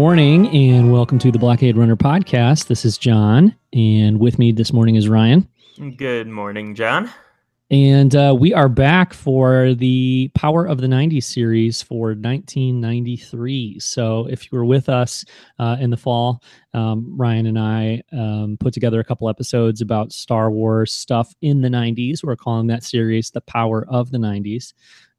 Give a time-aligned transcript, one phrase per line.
[0.00, 2.68] Morning and welcome to the Blockade Runner podcast.
[2.68, 5.46] This is John, and with me this morning is Ryan.
[5.98, 7.10] Good morning, John.
[7.70, 13.78] And uh, we are back for the Power of the 90s series for 1993.
[13.80, 15.22] So, if you were with us
[15.58, 20.12] uh, in the fall, um, Ryan and I um, put together a couple episodes about
[20.12, 22.24] Star Wars stuff in the 90s.
[22.24, 24.72] We're calling that series The Power of the 90s.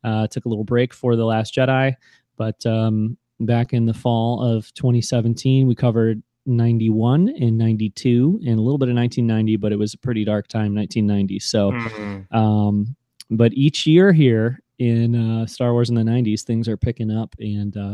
[0.04, 1.94] Uh, took a little break for The Last Jedi,
[2.36, 8.62] but um, back in the fall of 2017, we covered 91 and 92 and a
[8.62, 12.36] little bit of 1990 but it was a pretty dark time 1990 so mm-hmm.
[12.36, 12.96] um
[13.30, 17.36] but each year here in uh, star wars in the 90s things are picking up
[17.38, 17.94] and uh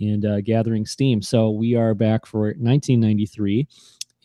[0.00, 3.68] and uh, gathering steam so we are back for 1993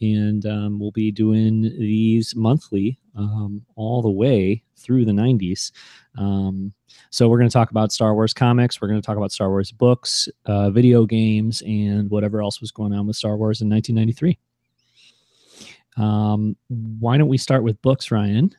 [0.01, 5.71] and um, we'll be doing these monthly um, all the way through the 90s.
[6.17, 6.73] Um,
[7.11, 9.49] so we're going to talk about Star Wars comics, we're going to talk about Star
[9.49, 13.69] Wars books, uh, video games, and whatever else was going on with Star Wars in
[13.69, 14.37] 1993.
[15.97, 18.55] Um, why don't we start with books, Ryan,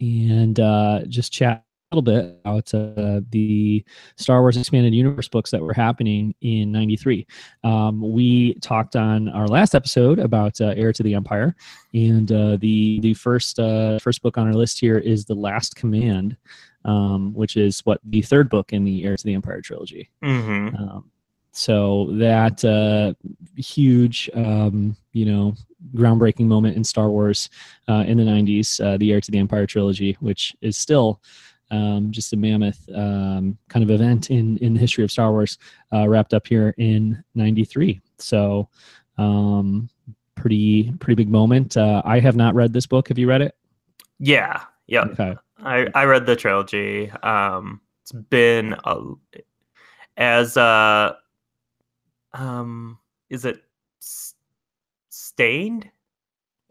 [0.00, 3.84] and uh, just chat a little bit about uh, the
[4.16, 7.26] Star Wars Expanded Universe books that were happening in '93.
[7.64, 11.54] Um, we talked on our last episode about uh, Heir to the Empire,
[11.94, 15.76] and uh, the the first uh, first book on our list here is The Last
[15.76, 16.36] Command,
[16.84, 20.10] um, which is what the third book in the Heir to the Empire trilogy.
[20.22, 20.76] Mm-hmm.
[20.76, 21.10] Um,
[21.52, 23.12] so that uh,
[23.56, 25.54] huge, um, you know,
[25.94, 27.50] groundbreaking moment in Star Wars
[27.88, 31.20] uh, in the '90s, uh, the Heir to the Empire trilogy, which is still
[31.70, 35.58] um, just a mammoth um, kind of event in in the history of Star Wars,
[35.92, 38.00] uh, wrapped up here in '93.
[38.18, 38.68] So,
[39.18, 39.90] um,
[40.36, 41.76] pretty pretty big moment.
[41.76, 43.08] Uh, I have not read this book.
[43.08, 43.54] Have you read it?
[44.18, 45.02] Yeah, yeah.
[45.02, 45.36] Okay.
[45.62, 47.10] I I read the trilogy.
[47.22, 49.00] Um, it's been a,
[50.16, 51.14] as uh,
[52.32, 52.98] um,
[53.30, 53.62] is it
[55.08, 55.88] stained?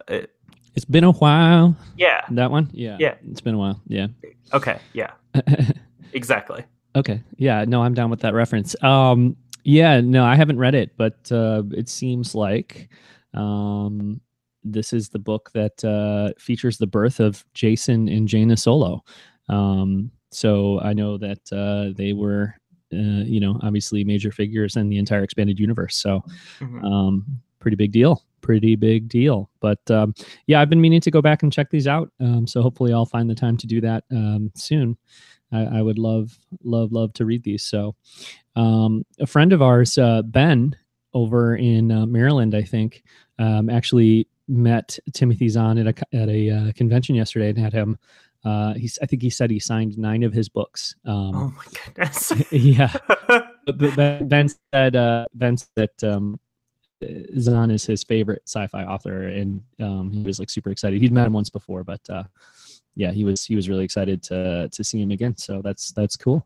[0.08, 1.76] It, uh, it's been a while.
[1.98, 2.22] Yeah.
[2.32, 2.70] That one?
[2.74, 2.98] Yeah.
[3.00, 3.16] Yeah.
[3.30, 3.82] It's been a while.
[3.88, 4.08] Yeah.
[4.54, 4.80] Okay.
[4.94, 5.12] Yeah.
[6.14, 6.64] exactly.
[6.96, 7.22] Okay.
[7.38, 7.66] Yeah.
[7.66, 8.82] No, I'm down with that reference.
[8.82, 10.00] Um, yeah.
[10.00, 12.90] No, I haven't read it, but uh, it seems like
[13.34, 14.22] um,
[14.64, 19.04] this is the book that uh, features the birth of Jacen and Jaina Solo.
[19.50, 22.56] Um, so I know that uh, they were,
[22.94, 25.98] uh, you know, obviously major figures in the entire expanded universe.
[25.98, 26.24] So,
[26.60, 26.86] mm-hmm.
[26.86, 27.26] um,
[27.60, 29.50] pretty big deal pretty big deal.
[29.60, 30.14] But um,
[30.48, 32.12] yeah, I've been meaning to go back and check these out.
[32.20, 34.98] Um, so hopefully, I'll find the time to do that um, soon.
[35.54, 37.64] I, I, would love, love, love to read these.
[37.64, 37.96] So,
[38.56, 40.76] um, a friend of ours, uh, Ben,
[41.14, 43.04] over in uh, Maryland, I think,
[43.38, 47.98] um, actually met Timothy Zahn at a at a uh, convention yesterday and had him.
[48.44, 50.96] Uh, he's, I think he said he signed nine of his books.
[51.06, 52.34] Um, oh my goodness!
[52.52, 52.94] yeah,
[53.28, 56.40] but, but Ben said uh, Ben said that um,
[57.40, 61.02] Zahn is his favorite sci-fi author, and um, he was like super excited.
[61.02, 62.24] He'd met him once before, but uh,
[62.96, 65.38] yeah, he was he was really excited to to see him again.
[65.38, 66.46] So that's that's cool.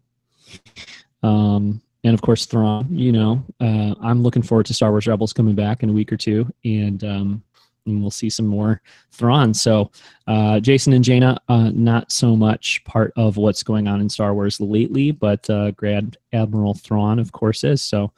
[1.23, 2.87] Um, and of course, Thrawn.
[2.91, 6.11] You know, uh, I'm looking forward to Star Wars Rebels coming back in a week
[6.11, 7.43] or two, and um,
[7.85, 8.81] and we'll see some more
[9.11, 9.53] Thrawn.
[9.53, 9.91] So,
[10.27, 14.33] uh, Jacen and Jaina, uh, not so much part of what's going on in Star
[14.33, 17.81] Wars lately, but uh, Grand Admiral Thrawn, of course, is.
[17.81, 18.11] So,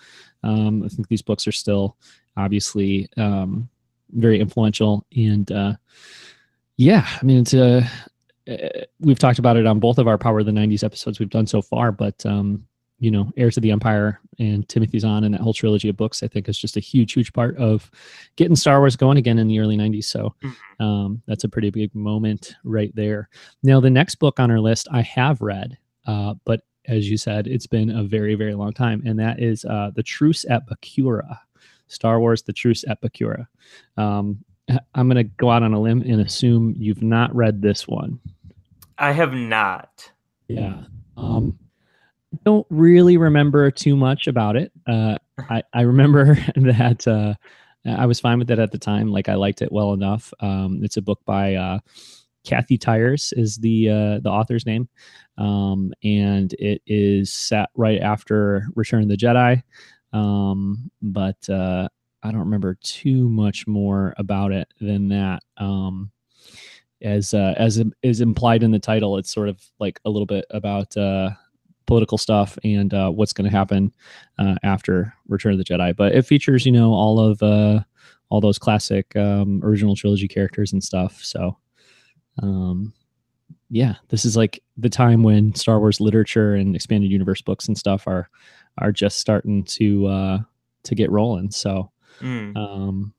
[0.44, 1.98] um, I think these books are still
[2.36, 3.70] obviously um,
[4.12, 5.06] very influential.
[5.16, 5.74] And uh,
[6.78, 7.86] yeah, I mean, it's uh,
[8.50, 8.68] uh,
[9.00, 11.48] we've talked about it on both of our Power of the 90s episodes we've done
[11.48, 12.66] so far, but um,
[13.00, 16.24] you know, Heir to the Empire and Timothy Zahn and that whole trilogy of books,
[16.24, 17.92] I think is just a huge, huge part of
[18.36, 20.06] getting Star Wars going again in the early 90s.
[20.06, 20.84] So mm-hmm.
[20.84, 23.30] um, that's a pretty big moment right there.
[23.64, 27.48] Now, the next book on our list I have read, uh, but as you said,
[27.48, 31.38] it's been a very, very long time, and that is uh, The Truce at Bakura
[31.88, 33.48] Star Wars: The Truce at Bakura.
[33.98, 34.44] Um,
[34.96, 38.20] I'm going to go out on a limb and assume you've not read this one.
[38.98, 40.12] I have not.
[40.48, 40.84] Yeah.
[42.44, 44.72] Don't really remember too much about it.
[44.86, 45.18] Uh,
[45.50, 47.36] I, I remember that uh,
[47.86, 49.12] I was fine with it at the time.
[49.12, 50.34] Like I liked it well enough.
[50.40, 51.80] Um, it's a book by uh,
[52.46, 54.88] Kathy Tyers is the uh, the author's name,
[55.38, 59.64] um, and it is set right after Return of the Jedi.
[60.14, 61.90] Um, but uh,
[62.24, 65.44] I don't remember too much more about it than that.
[65.58, 66.12] Um,
[67.02, 70.46] as uh, as is implied in the title, it's sort of like a little bit
[70.50, 71.32] about uh,
[71.88, 73.92] political stuff and uh, what's going to happen
[74.38, 75.96] uh, after Return of the Jedi.
[75.96, 77.80] But it features, you know, all of uh,
[78.30, 81.24] all those classic um, original trilogy characters and stuff.
[81.24, 81.58] So,
[82.44, 82.94] um,
[83.70, 87.78] yeah, this is like the time when Star Wars literature and expanded universe books and
[87.78, 88.30] stuff are
[88.78, 90.38] are just starting to uh,
[90.84, 91.50] to get rolling.
[91.52, 91.92] So,
[92.22, 92.56] mm.
[92.56, 93.14] um,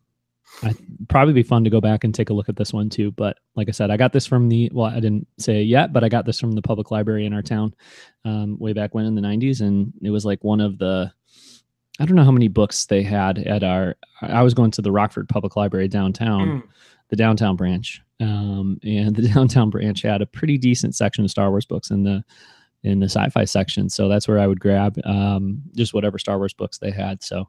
[0.62, 0.74] I
[1.08, 3.12] probably be fun to go back and take a look at this one too.
[3.12, 6.02] But like I said, I got this from the well, I didn't say yet, but
[6.02, 7.74] I got this from the public library in our town
[8.24, 11.12] um, way back when in the '90s, and it was like one of the
[12.00, 13.96] I don't know how many books they had at our.
[14.22, 16.62] I was going to the Rockford Public Library downtown, mm.
[17.08, 21.50] the downtown branch, um, and the downtown branch had a pretty decent section of Star
[21.50, 22.24] Wars books in the
[22.84, 23.88] in the sci-fi section.
[23.88, 27.24] So that's where I would grab um, just whatever Star Wars books they had.
[27.24, 27.48] So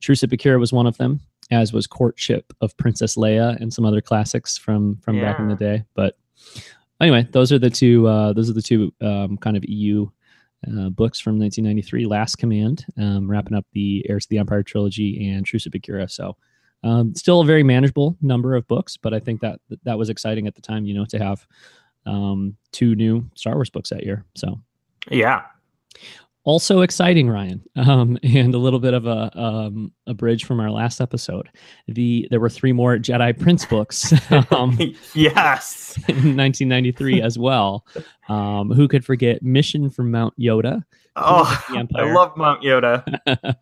[0.00, 3.84] Truce at Bakura was one of them, as was Courtship of Princess Leia and some
[3.84, 5.24] other classics from from yeah.
[5.24, 5.84] back in the day.
[5.94, 6.18] But
[7.00, 8.06] anyway, those are the two.
[8.06, 10.06] Uh, those are the two um, kind of EU
[10.66, 12.06] uh, books from 1993.
[12.06, 16.10] Last Command, um, wrapping up the Heirs to the Empire trilogy, and Truce at Bakura.
[16.10, 16.36] So.
[16.84, 20.46] Um, still a very manageable number of books, but I think that that was exciting
[20.46, 21.44] at the time, you know, to have
[22.06, 24.24] um, two new Star Wars books that year.
[24.36, 24.60] So,
[25.10, 25.42] yeah,
[26.48, 30.70] also exciting, Ryan, um, and a little bit of a um, a bridge from our
[30.70, 31.50] last episode.
[31.88, 34.12] The there were three more Jedi Prince books.
[34.50, 34.78] Um,
[35.14, 37.84] yes, in 1993 as well.
[38.28, 40.84] Um, who could forget Mission from Mount Yoda?
[41.16, 43.56] Oh, I love Mount Yoda.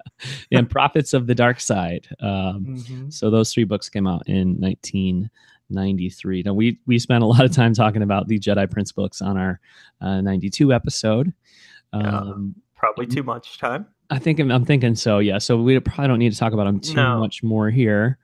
[0.53, 2.07] and Prophets of the Dark Side.
[2.21, 3.11] Um, mm-hmm.
[3.11, 6.43] So those three books came out in 1993.
[6.45, 9.37] Now we we spent a lot of time talking about the Jedi Prince books on
[9.37, 9.61] our
[10.01, 11.33] uh, 92 episode.
[11.93, 13.87] Um, probably too much time.
[14.11, 15.19] I think I'm, I'm, thinking so.
[15.19, 15.39] Yeah.
[15.39, 17.19] So we probably don't need to talk about them too no.
[17.19, 18.19] much more here,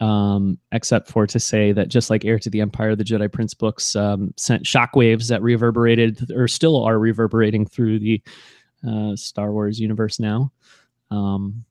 [0.00, 3.52] um, except for to say that just like Heir to the Empire, the Jedi Prince
[3.52, 8.22] books um, sent shockwaves that reverberated or still are reverberating through the
[8.88, 10.52] uh, Star Wars universe now.
[11.10, 11.64] Um,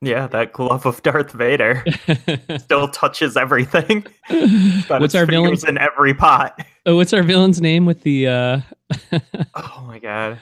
[0.00, 1.84] yeah, that glove of Darth Vader
[2.58, 4.04] still touches everything.
[4.88, 6.58] what's our villain in every pot?
[6.86, 8.26] Oh, what's our villain's name with the?
[8.26, 8.60] Uh...
[9.54, 10.40] oh my god!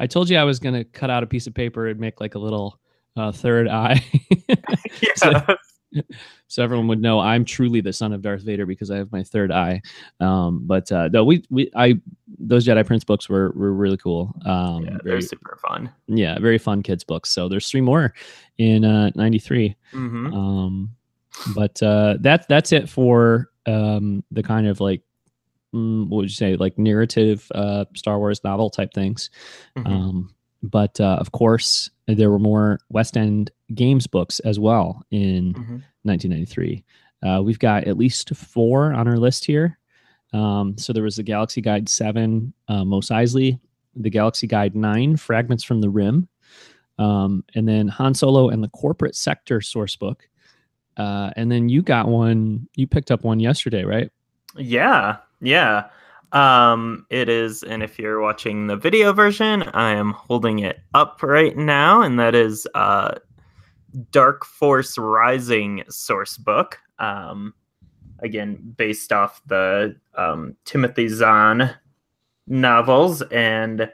[0.00, 2.20] I told you I was going to cut out a piece of paper and make
[2.20, 2.78] like a little
[3.16, 4.04] uh, third eye.
[5.16, 5.32] so,
[6.48, 9.22] so, everyone would know I'm truly the son of Darth Vader because I have my
[9.22, 9.80] third eye.
[10.20, 11.94] Um, but uh, no, we we I
[12.38, 14.34] those Jedi Prince books were were really cool.
[14.44, 15.90] Um, yeah, they're very, super fun.
[16.06, 17.30] Yeah, very fun kids books.
[17.30, 18.12] So there's three more
[18.58, 19.76] in uh, '93.
[19.92, 20.34] Mm-hmm.
[20.34, 20.90] Um,
[21.54, 25.02] but uh, that's that's it for um, the kind of like
[25.72, 29.30] what would you say, like narrative uh, Star Wars novel type things.
[29.76, 29.92] Mm-hmm.
[29.92, 35.52] Um, but uh, of course, there were more West End Games books as well in
[35.52, 35.78] mm-hmm.
[36.02, 36.84] 1993.
[37.22, 39.78] Uh, we've got at least four on our list here.
[40.32, 43.58] Um, so there was the Galaxy Guide 7, uh, Mos Eisley,
[43.94, 46.28] the Galaxy Guide 9, Fragments from the Rim,
[46.98, 50.28] um, and then Han Solo and the Corporate Sector source book.
[50.96, 54.10] Uh, and then you got one, you picked up one yesterday, right?
[54.56, 55.18] Yeah.
[55.40, 55.88] Yeah.
[56.32, 61.22] Um, it is, and if you're watching the video version, I am holding it up
[61.22, 63.14] right now, and that is uh,
[64.10, 66.78] Dark Force Rising source book.
[66.98, 67.54] Um,
[68.18, 71.74] again, based off the um, Timothy Zahn
[72.46, 73.90] novels, and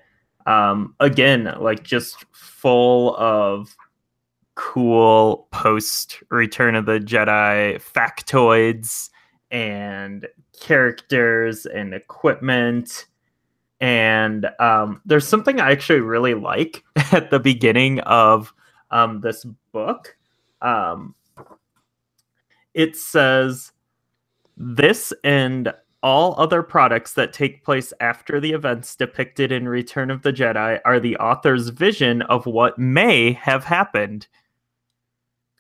[0.47, 3.77] um, again, like just full of
[4.57, 9.11] cool post Return of the Jedi factoids
[9.55, 10.27] and
[10.61, 13.07] characters and equipment.
[13.81, 16.83] And um, there's something I actually really like
[17.13, 18.53] at the beginning of
[18.91, 20.17] um, this book.
[20.61, 21.15] Um,
[22.75, 23.71] it says,
[24.57, 30.23] This and all other products that take place after the events depicted in Return of
[30.23, 34.27] the Jedi are the author's vision of what may have happened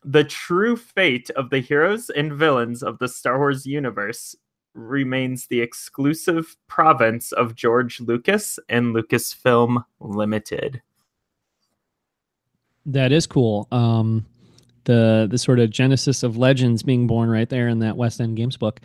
[0.05, 4.37] the true fate of the heroes and villains of the Star Wars universe
[4.75, 10.83] remains the exclusive province of George Lucas and Lucasfilm Limited.
[12.87, 13.67] That is cool.
[13.73, 14.27] Um,
[14.85, 18.37] the the sort of genesis of legends being born right there in that West End
[18.37, 18.81] Games book.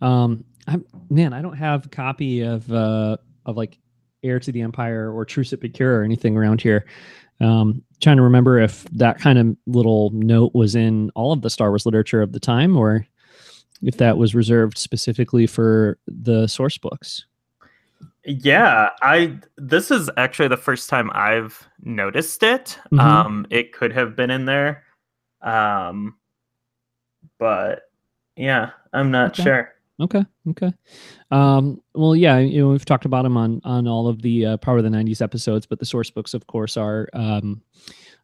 [0.00, 3.16] Um, I'm man, I don't have a copy of uh,
[3.46, 3.78] of like
[4.24, 6.86] Heir to the Empire or at Bakura or anything around here.
[7.40, 11.50] Um, trying to remember if that kind of little note was in all of the
[11.50, 13.06] Star Wars literature of the time, or
[13.82, 17.26] if that was reserved specifically for the source books.
[18.24, 22.78] Yeah, I this is actually the first time I've noticed it.
[22.86, 23.00] Mm-hmm.
[23.00, 24.84] Um, it could have been in there,
[25.42, 26.16] um,
[27.38, 27.82] but
[28.36, 29.42] yeah, I'm not okay.
[29.42, 29.73] sure.
[30.00, 30.24] Okay.
[30.50, 30.72] Okay.
[31.30, 34.56] Um, well, yeah, you know, we've talked about them on on all of the uh,
[34.58, 37.62] Power of the '90s episodes, but the source books, of course, are um,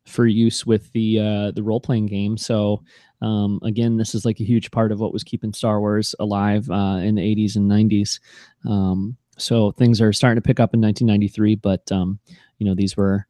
[0.06, 2.36] for use with the uh, the role playing game.
[2.36, 2.82] So,
[3.22, 6.68] um, again, this is like a huge part of what was keeping Star Wars alive
[6.70, 8.20] uh, in the '80s and '90s.
[8.68, 12.18] Um, so things are starting to pick up in 1993, but um,
[12.58, 13.26] you know, these were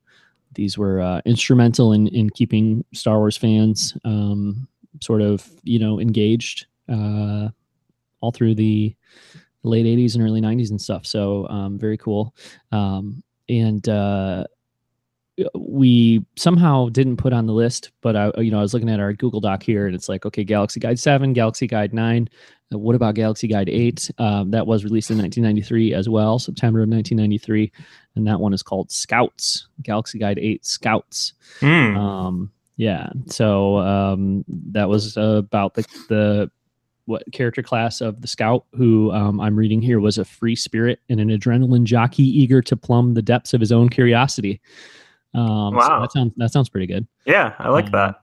[0.54, 4.68] these were uh, instrumental in in keeping Star Wars fans um,
[5.00, 7.48] sort of you know engaged uh,
[8.20, 8.94] all through the
[9.62, 11.06] late 80s and early 90s and stuff.
[11.06, 12.34] So um, very cool.
[12.72, 14.44] Um, and uh,
[15.54, 19.00] we somehow didn't put on the list but i you know i was looking at
[19.00, 22.28] our google doc here and it's like okay galaxy guide 7 galaxy guide 9
[22.72, 26.80] uh, what about galaxy guide 8 um, that was released in 1993 as well september
[26.80, 27.72] of 1993
[28.16, 31.32] and that one is called scouts galaxy guide 8 scouts.
[31.60, 31.96] Hmm.
[31.96, 33.10] um, yeah.
[33.26, 36.50] So um, that was about the the
[37.10, 41.00] what character class of the scout who um, i'm reading here was a free spirit
[41.10, 44.60] and an adrenaline jockey eager to plumb the depths of his own curiosity
[45.34, 46.00] um, so Wow.
[46.00, 48.22] that sounds that sounds pretty good yeah, I like Um, that.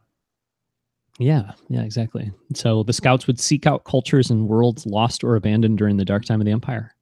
[1.20, 5.77] yeah yeah exactly so the scouts would seek out cultures and worlds lost or abandoned
[5.77, 6.94] during the dark time of the empire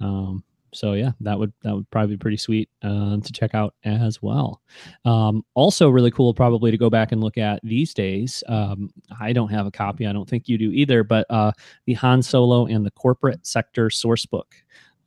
[0.00, 0.44] um,
[0.76, 4.20] so yeah that would that would probably be pretty sweet uh, to check out as
[4.22, 4.60] well.
[5.04, 8.90] Um, also really cool probably to go back and look at these days um,
[9.20, 11.52] i don't have a copy i don't think you do either but uh,
[11.86, 14.54] the han solo and the corporate sector source book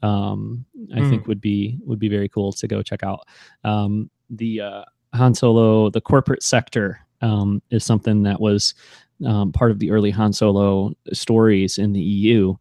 [0.01, 3.27] um, i think would be would be very cool to go check out.
[3.63, 4.83] Um, the uh,
[5.13, 8.73] han solo the corporate sector um, is something that was
[9.25, 12.55] um, part of the early Han Solo stories in the EU.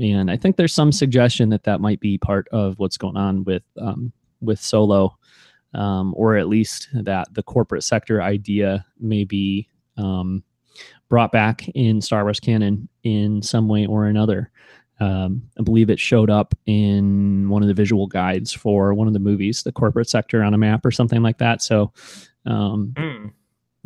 [0.00, 3.44] And I think there's some suggestion that that might be part of what's going on
[3.44, 5.16] with um, with Solo,
[5.74, 10.42] um, or at least that the corporate sector idea may be um,
[11.08, 14.50] brought back in Star Wars canon in some way or another.
[15.00, 19.12] Um, I believe it showed up in one of the visual guides for one of
[19.12, 21.62] the movies, the corporate sector on a map or something like that.
[21.62, 21.92] So,
[22.46, 23.26] um, Hmm.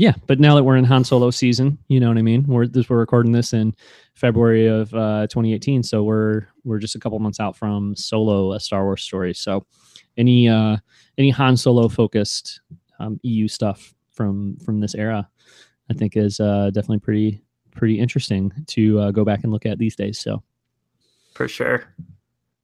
[0.02, 2.44] Yeah, but now that we're in Han Solo season, you know what I mean.
[2.48, 3.72] We're this we're recording this in
[4.14, 8.58] February of uh, 2018, so we're we're just a couple months out from Solo, a
[8.58, 9.32] Star Wars story.
[9.32, 9.64] So,
[10.16, 10.78] any uh,
[11.18, 12.62] any Han Solo focused
[12.98, 15.28] um, EU stuff from from this era,
[15.88, 19.78] I think is uh, definitely pretty pretty interesting to uh, go back and look at
[19.78, 20.18] these days.
[20.18, 20.42] So
[21.32, 21.84] For sure.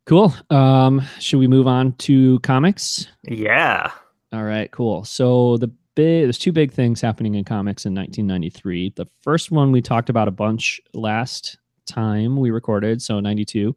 [0.06, 0.34] cool.
[0.50, 3.06] Um, should we move on to comics?
[3.28, 3.92] Yeah.
[4.32, 5.04] All right, cool.
[5.04, 8.92] So the big there's two big things happening in comics in 1993.
[8.96, 13.74] The first one we talked about a bunch last time we recorded, so 92,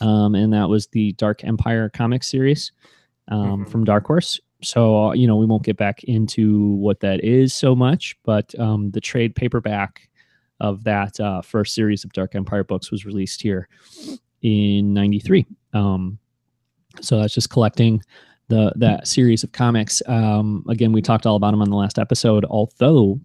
[0.00, 2.70] um, and that was the Dark Empire comic series
[3.28, 3.68] um, Mhm.
[3.70, 4.40] from Dark Horse.
[4.62, 8.58] So uh, you know we won't get back into what that is so much, but
[8.58, 10.08] um, the trade paperback
[10.60, 13.68] of that uh, first series of Dark Empire books was released here
[14.42, 15.44] in 93.
[15.72, 16.18] Um,
[17.00, 18.00] so that's just collecting
[18.48, 20.02] the that series of comics.
[20.06, 22.44] Um, again, we talked all about them on the last episode.
[22.44, 23.20] Although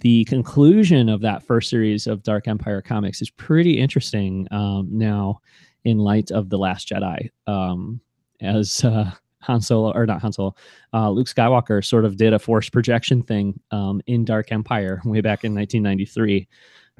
[0.00, 5.40] the conclusion of that first series of Dark Empire comics is pretty interesting um, now,
[5.84, 8.00] in light of the Last Jedi, um,
[8.40, 9.10] as uh,
[9.42, 10.54] Han Solo or not Han Solo,
[10.92, 15.20] uh, Luke Skywalker sort of did a force projection thing um, in Dark Empire way
[15.20, 16.48] back in 1993,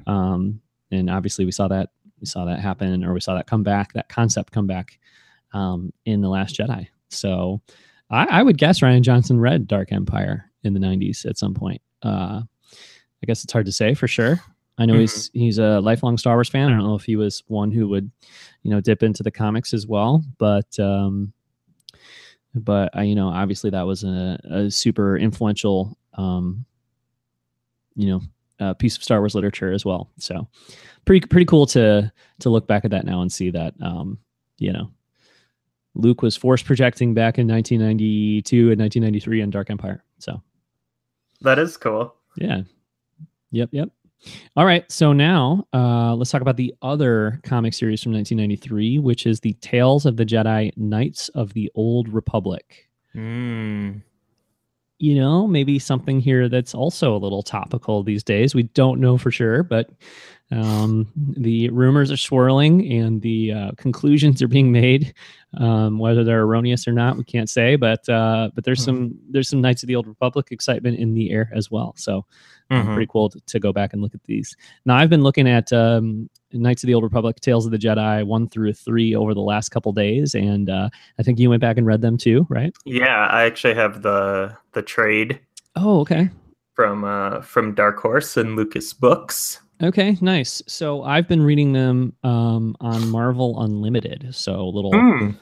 [0.07, 3.61] um, and obviously we saw that we saw that happen or we saw that come
[3.61, 4.97] back, that concept come back
[5.53, 6.87] um, in the Last Jedi.
[7.09, 7.61] So
[8.09, 11.81] I, I would guess Rian Johnson read Dark Empire in the 90s at some point.
[12.03, 14.39] Uh, I guess it's hard to say for sure.
[14.79, 16.67] I know he's he's a lifelong Star Wars fan.
[16.67, 18.11] I don't know if he was one who would,
[18.61, 21.33] you know, dip into the comics as well, but um,
[22.53, 26.63] but uh, you know, obviously that was a, a super influential, um,
[27.95, 28.21] you know,
[28.59, 30.11] uh, piece of Star Wars literature as well.
[30.19, 30.47] So
[31.05, 34.19] pretty pretty cool to to look back at that now and see that, um,
[34.59, 34.91] you know,
[35.97, 40.03] Luke was force projecting back in 1992 and 1993 in Dark Empire.
[40.19, 40.41] So
[41.41, 42.15] That is cool.
[42.35, 42.61] yeah.
[43.51, 43.69] Yep.
[43.71, 43.89] Yep.
[44.55, 44.89] All right.
[44.91, 49.53] So now uh, let's talk about the other comic series from 1993, which is the
[49.53, 52.89] Tales of the Jedi Knights of the Old Republic.
[53.15, 54.01] Mm.
[54.99, 58.55] You know, maybe something here that's also a little topical these days.
[58.55, 59.91] We don't know for sure, but
[60.51, 65.13] um, the rumors are swirling and the uh, conclusions are being made.
[65.59, 67.75] Um, whether they're erroneous or not, we can't say.
[67.75, 68.85] But uh, but there's Mhm.
[68.85, 71.93] some there's some Knights of the Old Republic excitement in the air as well.
[71.95, 72.25] So
[72.69, 72.93] um, Mhm.
[72.93, 74.55] pretty cool to, to go back and look at these.
[74.85, 78.25] Now I've been looking at um, Knights of the Old Republic, Tales of the Jedi,
[78.25, 81.77] one through three over the last couple days, and uh, I think you went back
[81.77, 82.73] and read them too, right?
[82.85, 85.39] Yeah, I actually have the the trade
[85.75, 86.29] Oh, okay.
[86.73, 89.61] from uh from Dark Horse and Lucas Books.
[89.83, 90.63] Okay, nice.
[90.67, 94.29] So I've been reading them um, on Marvel Unlimited.
[94.33, 95.35] So a little Mm.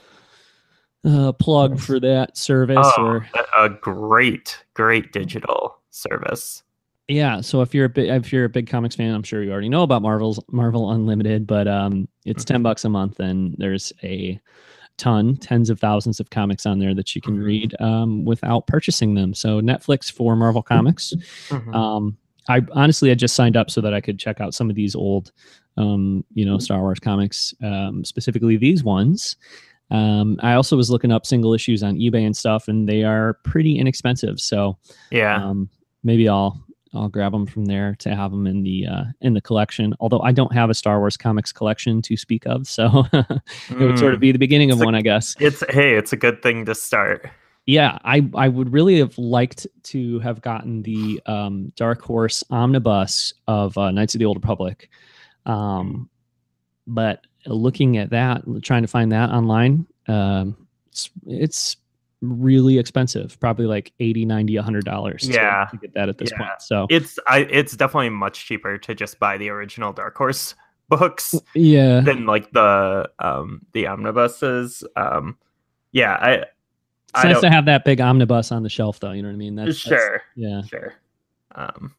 [1.06, 2.78] uh, plug for that service.
[2.98, 3.28] Oh, Or
[3.58, 6.64] a great, great digital service.
[7.08, 9.52] Yeah, so if you're a big if you're a big comics fan, I'm sure you
[9.52, 11.46] already know about Marvel's Marvel Unlimited.
[11.46, 14.40] But um, it's ten bucks a month, and there's a
[14.98, 19.14] ton, tens of thousands of comics on there that you can read um, without purchasing
[19.14, 19.34] them.
[19.34, 21.14] So Netflix for Marvel Comics.
[21.50, 21.76] Mhm.
[21.76, 22.18] Um,
[22.50, 24.96] I honestly I just signed up so that I could check out some of these
[24.96, 25.32] old,
[25.78, 29.36] um, you know, Star Wars comics, um, specifically these ones.
[29.92, 33.36] Um, I also was looking up single issues on eBay and stuff, and they are
[33.44, 34.40] pretty inexpensive.
[34.40, 34.78] So
[35.12, 35.44] yeah.
[35.44, 35.70] um,
[36.04, 36.65] maybe I'll
[36.96, 39.94] I'll grab them from there to have them in the uh, in the collection.
[40.00, 44.00] Although I don't have a Star Wars comics collection to speak of, so it would
[44.00, 44.22] sort of Mm.
[44.22, 45.36] be the beginning of a- one, I guess.
[45.40, 47.30] It's hey, it's a good thing to start.
[47.68, 53.34] Yeah, I I would really have liked to have gotten the um, Dark Horse omnibus
[53.48, 54.90] of uh, Knights of the Old Republic,
[55.48, 56.10] um,
[56.88, 60.56] but looking at that, trying to find that online, um,
[60.90, 61.78] it's it's
[62.22, 65.66] really expensive, probably like 80 90 100 dollars Yeah.
[65.72, 66.38] to, get that at this Yeah.
[66.38, 66.62] point.
[66.62, 70.56] So It's I it's definitely much cheaper to just buy the original Dark Horse
[70.90, 74.84] books yeah, than like the um the omnibuses.
[74.96, 75.38] Um
[75.92, 76.46] yeah, I it's
[77.16, 79.12] I nice don't to have that big omnibus on the shelf, though.
[79.12, 79.56] You know what I mean?
[79.56, 80.22] That's, that's- sure.
[80.36, 80.62] yeah.
[80.64, 80.94] Sure.
[81.56, 81.96] Um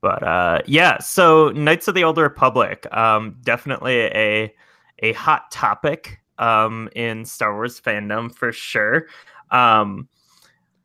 [0.00, 4.54] but uh yeah, so Knights of the Old Republic, um definitely a
[5.00, 9.06] a hot topic um in Star Wars fandom for sure.
[9.50, 10.08] Um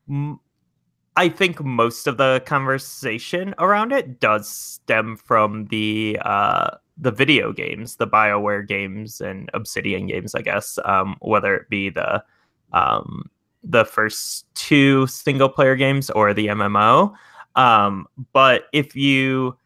[0.10, 0.40] m-
[1.16, 7.54] I think most of the conversation around it does stem from the uh the video
[7.54, 10.78] games, the BioWare games and Obsidian games, I guess.
[10.86, 12.24] Um whether it be the
[12.74, 13.30] um
[13.64, 17.14] the first two single player games or the MMO.
[17.56, 19.58] Um, but if you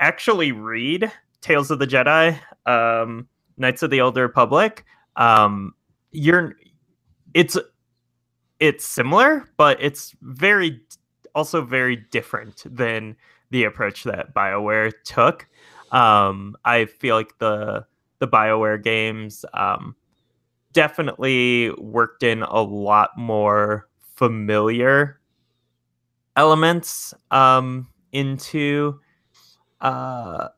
[0.00, 4.84] actually read Tales of the Jedi, um, Knights of the Old Republic,
[5.16, 5.74] um,
[6.12, 6.54] you're
[7.34, 7.56] it's
[8.60, 10.80] it's similar, but it's very
[11.34, 13.16] also very different than
[13.50, 15.46] the approach that BioWare took.
[15.92, 17.86] Um, I feel like the
[18.18, 19.94] the BioWare games um,
[20.72, 25.20] definitely worked in a lot more familiar
[26.36, 29.00] elements um, into
[29.80, 30.48] uh,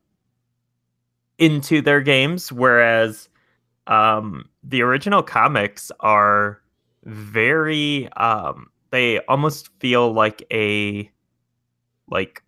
[1.39, 3.29] into their games, whereas
[3.89, 6.61] um, the original comics are
[7.05, 11.11] very um, they almost feel like a
[12.09, 12.43] like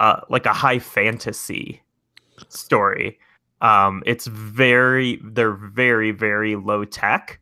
[0.00, 1.82] uh, like a high fantasy
[2.48, 3.18] story.
[3.60, 7.40] Um, it's very they're very very low tech,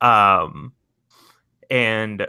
[0.00, 0.72] um,
[1.70, 2.26] and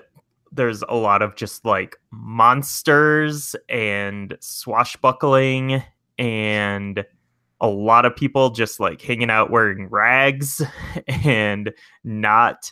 [0.51, 5.81] there's a lot of just like monsters and swashbuckling
[6.19, 7.03] and
[7.63, 10.61] a lot of people just like hanging out wearing rags
[11.07, 11.73] and
[12.03, 12.71] not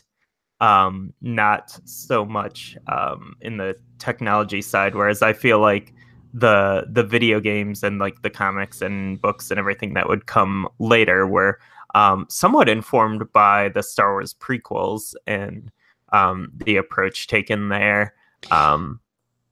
[0.60, 5.92] um not so much um in the technology side whereas i feel like
[6.34, 10.68] the the video games and like the comics and books and everything that would come
[10.78, 11.58] later were
[11.94, 15.72] um somewhat informed by the star wars prequels and
[16.12, 18.14] um the approach taken there
[18.50, 19.00] um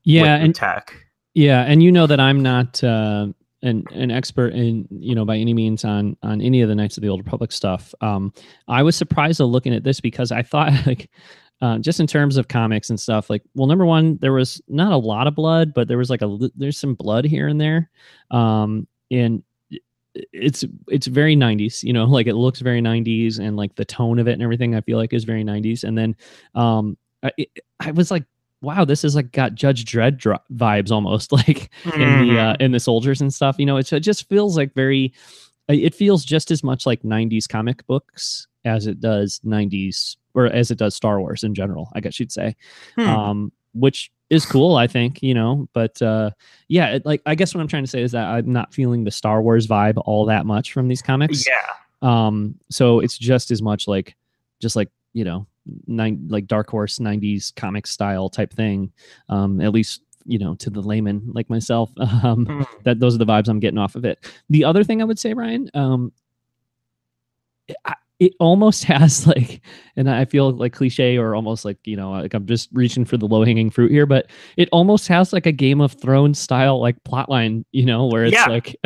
[0.05, 0.95] Yeah, and tech.
[1.35, 3.29] Yeah, and you know that I'm not uh,
[3.63, 6.97] an an expert in you know by any means on on any of the Knights
[6.97, 7.95] of the Old Republic stuff.
[8.01, 8.33] Um,
[8.69, 11.11] I was surprised at looking at this because I thought like.
[11.63, 14.93] Uh, just in terms of comics and stuff, like, well, number one, there was not
[14.93, 17.91] a lot of blood, but there was like a there's some blood here and there,
[18.31, 19.43] um, and
[20.15, 24.19] it's it's very 90s, you know, like it looks very 90s, and like the tone
[24.19, 25.85] of it and everything, I feel like is very 90s.
[25.85, 26.17] And then,
[26.55, 28.25] um, I, it- I was like,
[28.63, 32.73] wow, this is like got Judge Dredd dro- vibes almost, like in the uh, in
[32.73, 33.57] the soldiers and stuff.
[33.59, 35.13] You know, it's, it just feels like very.
[35.69, 40.47] uh, It feels just as much like '90s comic books as it does '90s or
[40.47, 41.91] as it does Star Wars in general.
[41.95, 42.55] I guess you'd say,
[42.97, 43.09] Hmm.
[43.09, 44.77] um, which is cool.
[44.77, 46.31] I think you know, but uh,
[46.69, 49.05] yeah, it, like I guess what I'm trying to say is that I'm not feeling
[49.05, 51.47] the Star Wars vibe all that much from these comics.
[51.49, 51.55] yeah
[52.03, 54.15] Um, so it's just as much like,
[54.61, 55.47] just like you know,
[55.87, 58.93] nine like Dark Horse '90s comic style type thing.
[59.29, 61.91] Um, at least you know to the layman like myself.
[62.23, 62.63] Um, Hmm.
[62.85, 64.19] that those are the vibes I'm getting off of it.
[64.51, 66.13] The other thing I would say, Ryan, um,
[67.69, 69.63] it, I- it almost has like,
[69.97, 73.17] and I feel like cliche or almost like you know, like I'm just reaching for
[73.17, 74.27] the low hanging fruit here, but
[74.59, 78.35] it almost has like a Game of Thrones style like plotline, you know, where it's
[78.35, 78.45] Yeah.
[78.47, 78.77] like,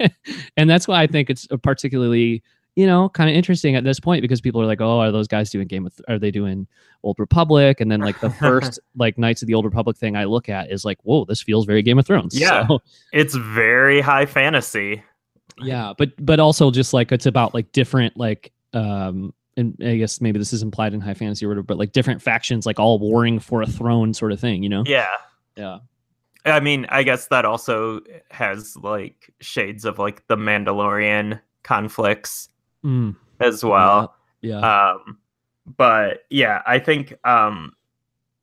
[0.56, 2.44] and that's why I think it's a particularly
[2.76, 5.28] you know kind of interesting at this point because people are like, oh, are those
[5.28, 5.92] guys doing Game of?
[6.08, 6.66] Are they doing
[7.02, 7.80] Old Republic?
[7.80, 10.70] And then like the first like Knights of the Old Republic thing I look at
[10.70, 12.38] is like, whoa, this feels very Game of Thrones.
[12.38, 12.66] Yeah.
[12.66, 12.82] So,
[13.12, 15.02] it's very high fantasy
[15.58, 20.20] yeah but but also just like it's about like different like um and i guess
[20.20, 22.98] maybe this is implied in high fantasy or whatever but like different factions like all
[22.98, 25.08] warring for a throne sort of thing you know yeah
[25.56, 25.78] yeah
[26.46, 32.50] I mean, I guess that also has like shades of like the Mandalorian conflicts
[32.84, 34.14] Mm, as well.
[34.42, 34.58] Yeah.
[34.58, 35.18] Um,
[35.66, 37.72] but yeah, I think um,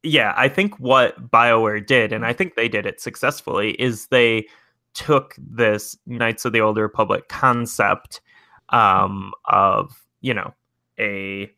[0.03, 4.47] yeah, I think what BioWare did, and I think they did it successfully, is they
[4.93, 8.21] took this Knights of the Old Republic concept
[8.69, 10.53] um, of you know
[10.99, 11.51] a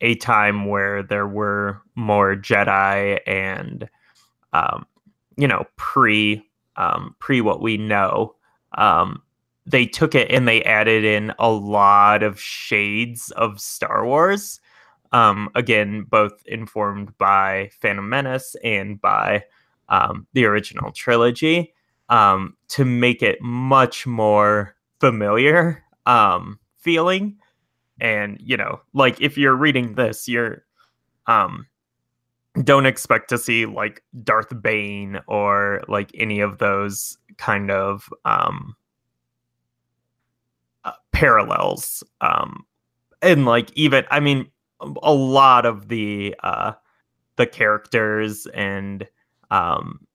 [0.00, 3.88] a time where there were more Jedi and
[4.52, 4.86] um,
[5.36, 6.46] you know pre
[6.76, 8.34] um, pre what we know.
[8.76, 9.22] Um,
[9.68, 14.60] they took it and they added in a lot of shades of Star Wars.
[15.12, 19.44] Um, again, both informed by Phantom Menace and by
[19.88, 21.74] um, the original trilogy
[22.08, 27.36] um, to make it much more familiar um, feeling.
[28.00, 30.64] And you know, like if you're reading this, you're
[31.26, 31.66] um,
[32.64, 38.74] don't expect to see like Darth Bane or like any of those kind of um,
[41.18, 42.04] parallels.
[42.20, 42.64] Um,
[43.22, 44.48] and like even, I mean,
[45.02, 46.72] a lot of the uh,
[47.34, 49.04] the characters and
[49.50, 50.06] um,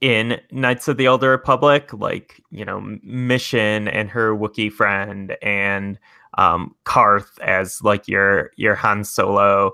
[0.00, 5.98] in Knights of the Elder Republic, like you know, Mission and her Wookiee friend, and
[6.38, 9.72] um, Carth as like your your Han Solo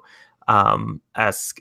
[0.49, 1.61] um, esque.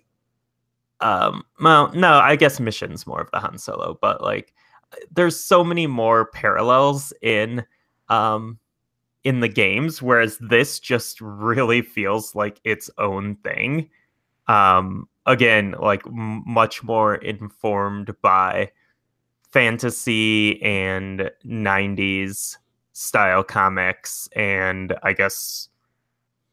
[1.02, 4.56] Um, well, no, I guess Mission's more of the Han Solo, but like,
[5.12, 7.64] there's so many more parallels in
[8.10, 8.58] um
[9.28, 13.90] in the games, whereas this just really feels like its own thing.
[14.48, 18.72] Um, again, like m- much more informed by
[19.52, 22.56] fantasy and 90s
[22.94, 25.68] style comics and I guess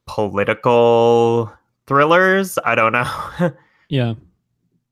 [0.07, 1.53] political
[1.87, 2.59] thrillers.
[2.65, 3.53] I don't know.
[3.89, 4.15] yeah.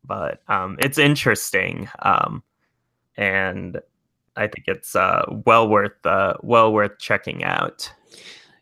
[0.05, 1.89] But um, it's interesting.
[1.99, 2.45] Um,
[3.17, 3.81] and
[4.37, 7.93] I think it's uh, well worth uh, well worth checking out.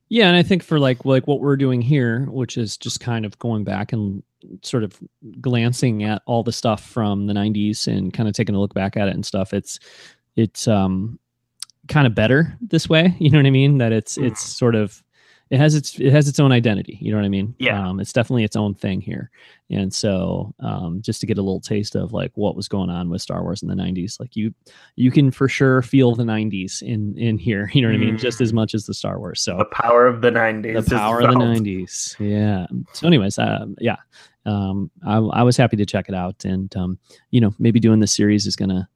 [0.09, 3.25] Yeah, and I think for like like what we're doing here, which is just kind
[3.25, 4.23] of going back and
[4.63, 4.99] sort of
[5.41, 8.97] glancing at all the stuff from the 90s and kind of taking a look back
[8.97, 9.79] at it and stuff, it's
[10.37, 11.19] it's um
[11.89, 13.79] kind of better this way, you know what I mean?
[13.79, 14.27] That it's mm.
[14.27, 15.03] it's sort of
[15.51, 16.97] it has its it has its own identity.
[17.01, 17.57] You know what I mean?
[17.59, 17.89] Yeah.
[17.89, 19.31] Um, it's definitely its own thing here.
[19.69, 23.11] And so, um, just to get a little taste of like what was going on
[23.11, 24.55] with Star Wars in the '90s, like you
[24.95, 27.71] you can for sure feel the '90s in in here.
[27.81, 28.03] You know what mm.
[28.03, 28.19] I mean?
[28.19, 28.57] Just as mm.
[28.57, 29.43] much as the Star Wars.
[29.43, 30.85] So the power of the '90s.
[30.85, 32.17] The power of the '90s.
[32.21, 32.67] Yeah.
[32.93, 33.97] So, anyways, um, yeah.
[34.47, 36.99] Um, I, I was happy to check it out, and um,
[37.31, 38.89] you know, maybe doing this series is gonna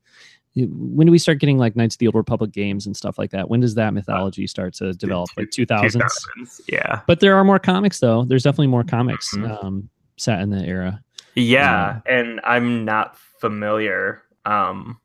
[0.57, 3.31] when do we start getting like Knights of the Old Republic games and stuff like
[3.31, 3.49] that?
[3.49, 5.31] When does that mythology start to develop?
[5.37, 5.97] Like 2000s?
[5.97, 7.01] 2000s yeah.
[7.07, 8.25] But there are more comics though.
[8.25, 9.67] There's definitely more comics mm-hmm.
[9.67, 11.03] um, set in the era.
[11.35, 15.01] Yeah, uh, and I'm not familiar um,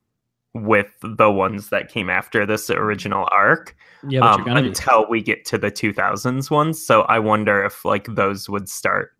[0.54, 3.74] with the ones that came after this original arc.
[4.08, 5.10] Yeah, um, until be.
[5.10, 6.84] we get to the 2000s ones.
[6.84, 9.10] So I wonder if like those would start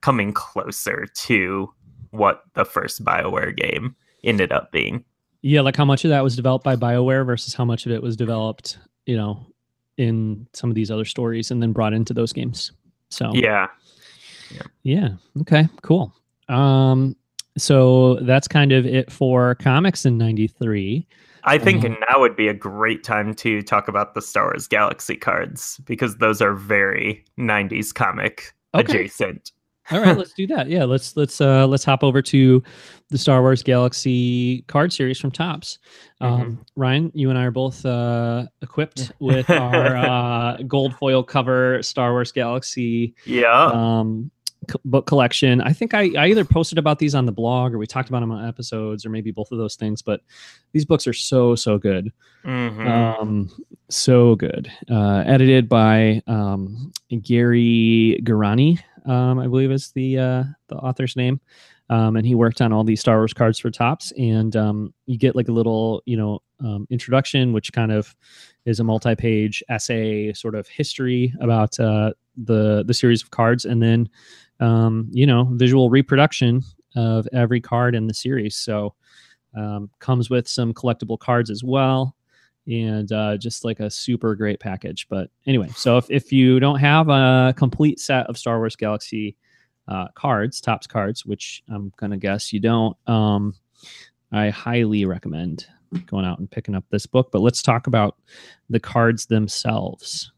[0.00, 1.72] coming closer to
[2.10, 5.04] what the first BioWare game ended up being.
[5.42, 8.02] Yeah, like how much of that was developed by BioWare versus how much of it
[8.02, 9.46] was developed, you know,
[9.96, 12.72] in some of these other stories and then brought into those games.
[13.10, 13.68] So yeah.
[14.50, 14.62] Yeah.
[14.82, 15.08] yeah.
[15.42, 16.12] Okay, cool.
[16.48, 17.16] Um
[17.58, 21.06] so that's kind of it for comics in 93.
[21.44, 24.66] I think um, now would be a great time to talk about the Star Wars
[24.66, 28.82] Galaxy cards because those are very 90s comic okay.
[28.82, 29.50] adjacent.
[29.90, 30.68] All right, let's do that.
[30.68, 32.62] Yeah, let's let's uh let's hop over to
[33.10, 35.78] the Star Wars Galaxy card series from Topps.
[36.20, 36.54] Um, mm-hmm.
[36.76, 42.12] Ryan, you and I are both uh, equipped with our uh, gold foil cover Star
[42.12, 43.14] Wars Galaxy.
[43.26, 43.70] Yeah.
[43.72, 44.30] Um,
[44.84, 45.60] book collection.
[45.60, 48.20] I think I, I either posted about these on the blog or we talked about
[48.20, 50.02] them on episodes or maybe both of those things.
[50.02, 50.20] But
[50.72, 52.12] these books are so so good,
[52.44, 52.86] mm-hmm.
[52.86, 53.50] um,
[53.88, 54.70] so good.
[54.90, 61.40] Uh, edited by um, Gary Gerani um, I believe is the uh, the author's name.
[61.90, 65.18] Um, and he worked on all these Star Wars cards for Topps, And um, you
[65.18, 68.14] get like a little, you know, um, introduction, which kind of
[68.64, 73.82] is a multi-page essay, sort of history about uh, the the series of cards, and
[73.82, 74.08] then,
[74.60, 76.62] um, you know, visual reproduction
[76.94, 78.54] of every card in the series.
[78.56, 78.94] So
[79.56, 82.14] um, comes with some collectible cards as well
[82.66, 85.08] and uh, just like a super great package.
[85.08, 89.36] But anyway, so if, if you don't have a complete set of Star Wars Galaxy
[89.88, 93.54] uh, cards, Topps cards, which I'm gonna guess you don't, um,
[94.32, 95.66] I highly recommend
[96.06, 97.30] going out and picking up this book.
[97.32, 98.16] But let's talk about
[98.68, 100.32] the cards themselves.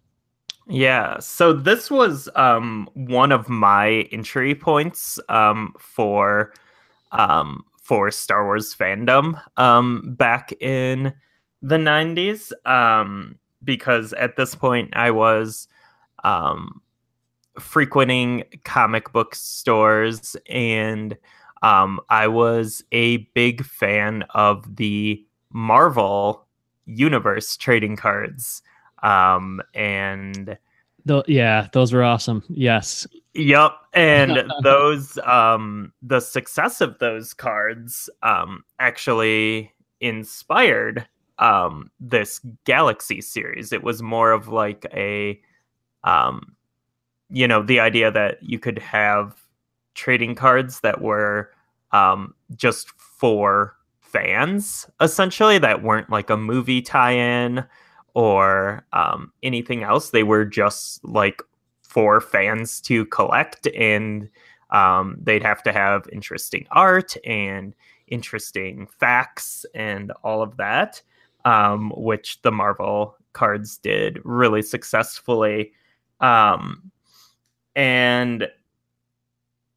[0.69, 6.55] Yeah, so this was um, one of my entry points um, for
[7.11, 11.13] um, for Star Wars fandom um, back in
[11.63, 15.69] the 90s um, because at this point I was
[16.25, 16.83] um,
[17.59, 21.17] frequenting comic book stores and
[21.63, 26.47] um, I was a big fan of the Marvel
[26.87, 28.63] Universe trading cards.
[29.03, 30.59] Um, and
[31.27, 32.43] yeah, those were awesome.
[32.49, 33.07] Yes.
[33.35, 41.07] Yep, and those um the success of those cards um actually inspired
[41.39, 43.73] um this Galaxy series.
[43.73, 45.41] It was more of like a
[46.05, 46.57] um
[47.31, 49.41] you know, the idea that you could have
[49.95, 51.51] trading cards that were
[51.93, 57.65] um just for fans essentially that weren't like a movie tie-in
[58.15, 60.11] or um, anything else.
[60.11, 61.43] They were just like
[61.83, 64.29] for fans to collect, and
[64.71, 67.75] um, they'd have to have interesting art and
[68.09, 71.03] interesting facts and all of that,
[71.45, 75.73] um, which the Marvel cards did really successfully.
[76.21, 76.91] Um,
[77.75, 78.49] and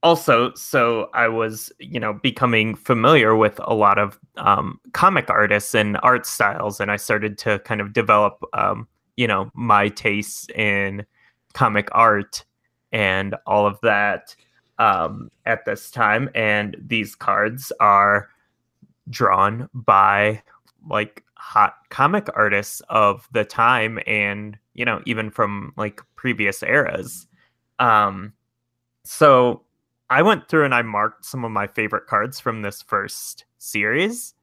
[0.06, 5.74] also so i was you know becoming familiar with a lot of um, comic artists
[5.74, 10.48] and art styles and i started to kind of develop um, you know my tastes
[10.50, 11.04] in
[11.54, 12.46] comic art
[12.92, 14.36] and all of that
[14.78, 18.30] um, at this time and these cards are
[19.10, 20.40] drawn by
[20.88, 27.28] like hot comic artists of the time and you know even from like previous eras
[27.80, 28.34] um
[29.04, 29.62] so
[30.10, 34.34] I went through and I marked some of my favorite cards from this first series.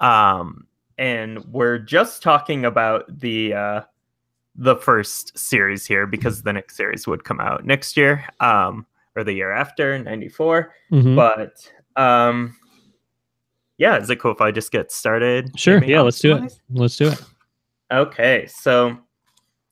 [0.00, 0.66] Um,
[0.98, 3.80] and we're just talking about the uh,
[4.54, 9.24] the first series here because the next series would come out next year, um, or
[9.24, 10.72] the year after, 94.
[10.90, 11.16] Mhm.
[11.16, 11.70] But
[12.00, 12.56] um,
[13.78, 15.58] yeah, is it cool if I just get started?
[15.58, 15.82] Sure.
[15.82, 16.58] Yeah, let's do it.
[16.70, 17.22] Let's do it.
[17.92, 18.96] Okay, so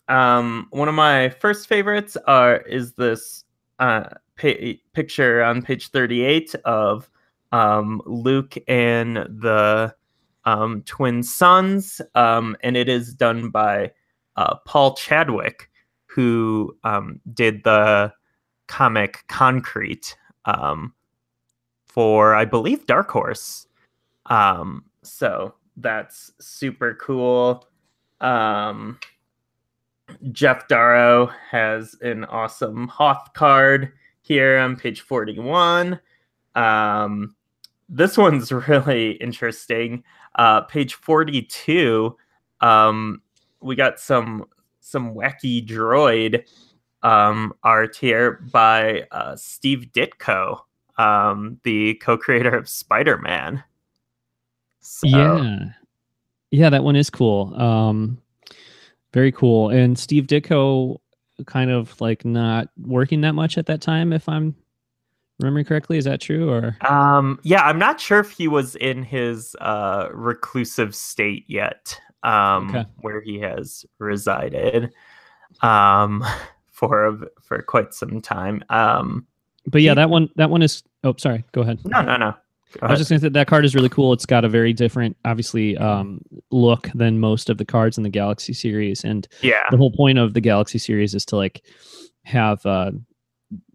[0.09, 3.45] um, one of my first favorites are is this
[3.79, 4.05] uh,
[4.37, 7.11] pa- picture on page thirty-eight of
[7.53, 9.95] um, Luke and the
[10.45, 13.91] um, twin sons, um, and it is done by
[14.37, 15.71] uh, Paul Chadwick,
[16.07, 18.13] who um, did the
[18.67, 20.95] comic Concrete um,
[21.87, 23.67] for, I believe, Dark Horse.
[24.27, 27.67] Um, so that's super cool.
[28.21, 28.99] Um,
[30.31, 36.01] Geof Darrow has an awesome Hoth card here on page 41.
[36.55, 37.35] Um,
[37.89, 40.03] this one's really interesting.
[40.37, 42.17] Uh, page 42,
[42.61, 43.23] um,
[43.61, 44.45] we got some
[44.81, 46.45] some wacky droid
[47.03, 50.61] um, art here by uh, Steve Ditko,
[50.99, 53.63] um, the co-creator of Spider-Man.
[54.85, 55.59] So, Yeah.
[56.51, 57.53] Yeah, that one is cool.
[57.61, 58.19] Um
[59.13, 59.71] very cool.
[59.71, 60.99] And Steve Ditko
[61.47, 64.55] kind of like not working that much at that time, if I'm
[65.41, 65.99] remembering correctly.
[65.99, 66.51] Is that true?
[66.51, 71.99] Or Um, yeah, I'm not sure if he was in his uh, reclusive state yet,
[72.23, 72.85] um, Okay.
[73.01, 74.93] where he has resided
[75.63, 76.25] um,
[76.71, 78.63] for for quite some time.
[78.69, 79.27] Um,
[79.67, 81.79] but yeah, that one that one is oh sorry, go ahead.
[81.85, 82.35] no, no, no.
[82.83, 84.13] I was just gonna say that card is really cool.
[84.13, 88.11] It's got a very different, obviously, um, look than most of the cards in the
[88.11, 91.65] Galaxy series, and yeah, the whole point of the Galaxy series is to like
[92.25, 92.93] have uh,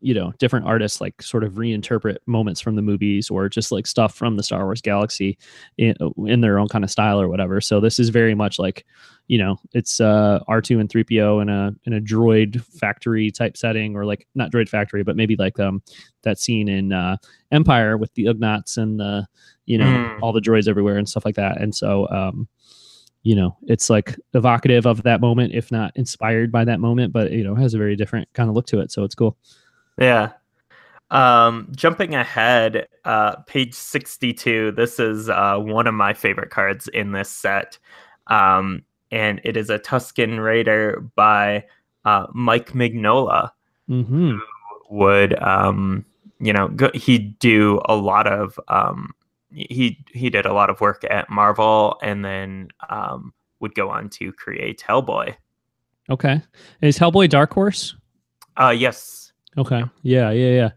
[0.01, 3.85] you know different artists like sort of reinterpret moments from the movies or just like
[3.87, 5.37] stuff from the Star Wars galaxy
[5.77, 7.59] in, in their own kind of style or whatever.
[7.61, 8.85] So this is very much like
[9.27, 13.95] you know it's uh, R2 and 3PO in a in a droid factory type setting
[13.95, 15.81] or like not droid factory but maybe like um
[16.23, 17.15] that scene in uh,
[17.51, 19.27] Empire with the Ugnaughts and the
[19.65, 20.19] you know Mm.
[20.21, 21.61] all the droids everywhere and stuff like that.
[21.61, 22.47] And so um
[23.23, 27.33] you know it's like evocative of that moment if not inspired by that moment but
[27.33, 29.35] you know has a very different kind of look to it so it's cool
[29.99, 30.31] yeah.
[31.11, 34.71] Um, jumping ahead, uh, page 62.
[34.71, 37.77] This is uh, one of my favorite cards in this set.
[38.27, 41.65] Um, and it is a Tusken Raider by
[42.05, 43.51] uh, Mike Mignola.
[43.87, 44.37] hmm
[44.91, 46.03] would um
[46.39, 49.11] you know go, he'd do a lot of um
[49.51, 54.09] he he did a lot of work at Marvel and then um would go on
[54.09, 55.35] to create Hellboy.
[56.09, 56.41] okay
[56.81, 57.95] is hellboy dark horse
[58.57, 59.28] Uh yes.
[59.57, 59.83] Okay.
[60.03, 60.69] Yeah yeah yeah.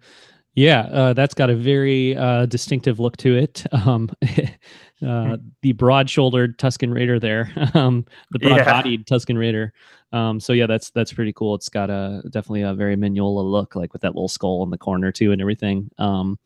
[0.55, 3.65] Yeah uh, that's got a very uh, distinctive look to it.
[3.73, 4.11] Um
[5.07, 9.73] uh, the broad-shouldered tusken raider there um the broad-bodied tusken raider.
[10.13, 11.55] Um so yeah that's that's pretty cool.
[11.55, 14.79] It's got a definitely a very mignola look like with that little skull in the
[14.79, 15.91] corner too and everything.
[15.99, 16.39] Um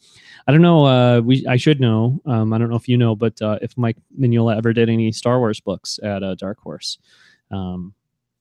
[0.47, 3.17] i don't know uh we i should know um i don't know if you know
[3.17, 6.99] but uh if mike mignola ever did any star wars books at uh, dark horse.
[7.51, 7.93] Um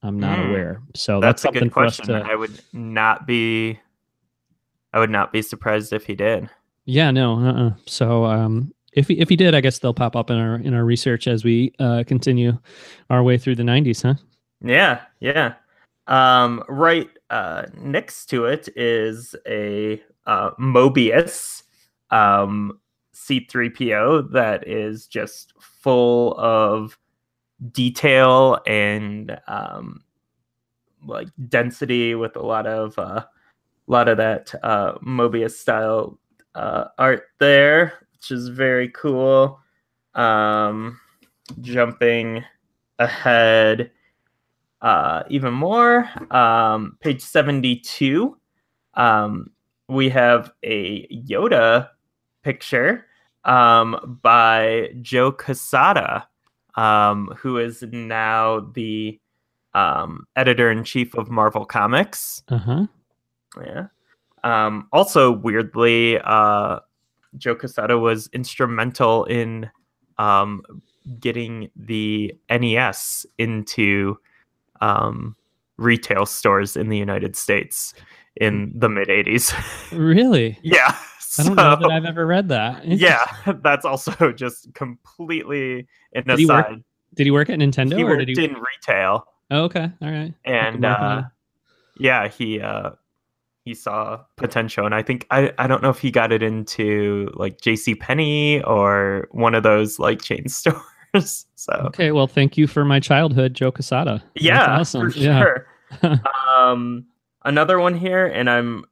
[0.06, 0.50] I'm not Mm.
[0.50, 0.82] aware.
[0.94, 2.16] So that's, That's, a something good for us question.
[2.24, 2.32] to.
[2.32, 3.80] I would not be.
[4.94, 6.50] I would not be surprised if he did.
[6.86, 7.40] Yeah, no.
[7.40, 7.72] Uh-uh.
[7.86, 10.74] So um, if he, if he did, I guess they'll pop up in our in
[10.74, 12.58] our research as we uh, continue
[13.10, 14.14] our way through the 90s, huh?
[14.62, 15.56] Yeah, yeah.
[16.08, 21.64] Um, right uh, next to it is a uh, Moebius
[22.12, 22.80] um,
[23.14, 26.98] C3PO that is just full of
[27.72, 30.04] detail and um,
[31.06, 33.26] like density with a lot of uh,
[33.88, 36.20] lot of that uh, Moebius style
[36.56, 39.60] uh, art there, which is very cool.
[40.16, 41.00] Um,
[41.62, 42.44] jumping
[43.00, 43.92] ahead
[44.82, 46.10] uh, even more.
[46.34, 48.38] Um, page 72,
[48.94, 49.52] um,
[49.88, 51.90] we have a Yoda
[52.44, 53.06] picture
[53.44, 56.28] um, by Joe Quesada,
[56.76, 59.20] um, who is now the
[59.74, 62.44] um, editor in chief of Marvel Comics.
[62.50, 62.86] Uh huh.
[63.64, 63.88] Yeah.
[64.44, 66.80] Um, also, weirdly, uh,
[67.38, 69.70] Joe Quesada was instrumental in
[70.18, 70.62] um,
[71.20, 74.18] getting the NES into
[74.82, 75.36] um,
[75.78, 77.94] retail stores in the United States
[78.36, 79.54] in the mid 80s.
[79.98, 80.58] Really?
[80.62, 80.96] yeah.
[81.40, 82.86] I don't know that so- I've ever read that.
[82.88, 83.26] yeah,
[83.62, 86.68] that's also just completely an Did he work.
[87.16, 88.46] Did he work at Nintendo He or did he?
[88.46, 89.26] in retail.
[89.52, 89.90] Oh, okay.
[90.02, 90.34] All right.
[90.44, 91.24] and uh,
[91.98, 92.92] yeah, he uh,
[93.64, 97.30] he saw potential, and I think I I don't know if he got it into
[97.36, 97.96] like J.C.
[97.96, 101.46] Penney or one of those like chain stores.
[101.56, 102.12] so Okay.
[102.12, 104.22] Well, thank you for my childhood, Joe Quesada.
[104.34, 105.12] That's yeah, awesome.
[105.12, 105.40] for Yeah.
[106.02, 106.22] sure.
[106.50, 107.06] um,
[107.46, 108.84] another one here, and I'm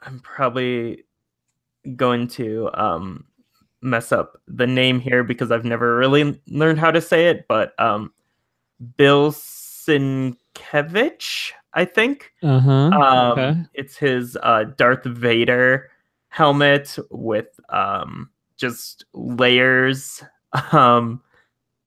[0.00, 1.04] I'm probably
[1.96, 3.24] going to um
[3.80, 7.72] mess up the name here because I've never really learned how to say it, but
[7.80, 8.12] um,
[8.96, 12.32] Bill Sienkiewicz, I think.
[12.42, 12.70] Uh huh.
[12.72, 13.62] Um, okay.
[13.74, 15.90] It's his uh, Darth Vader
[16.28, 20.22] helmet with um, just layers
[20.72, 21.20] um,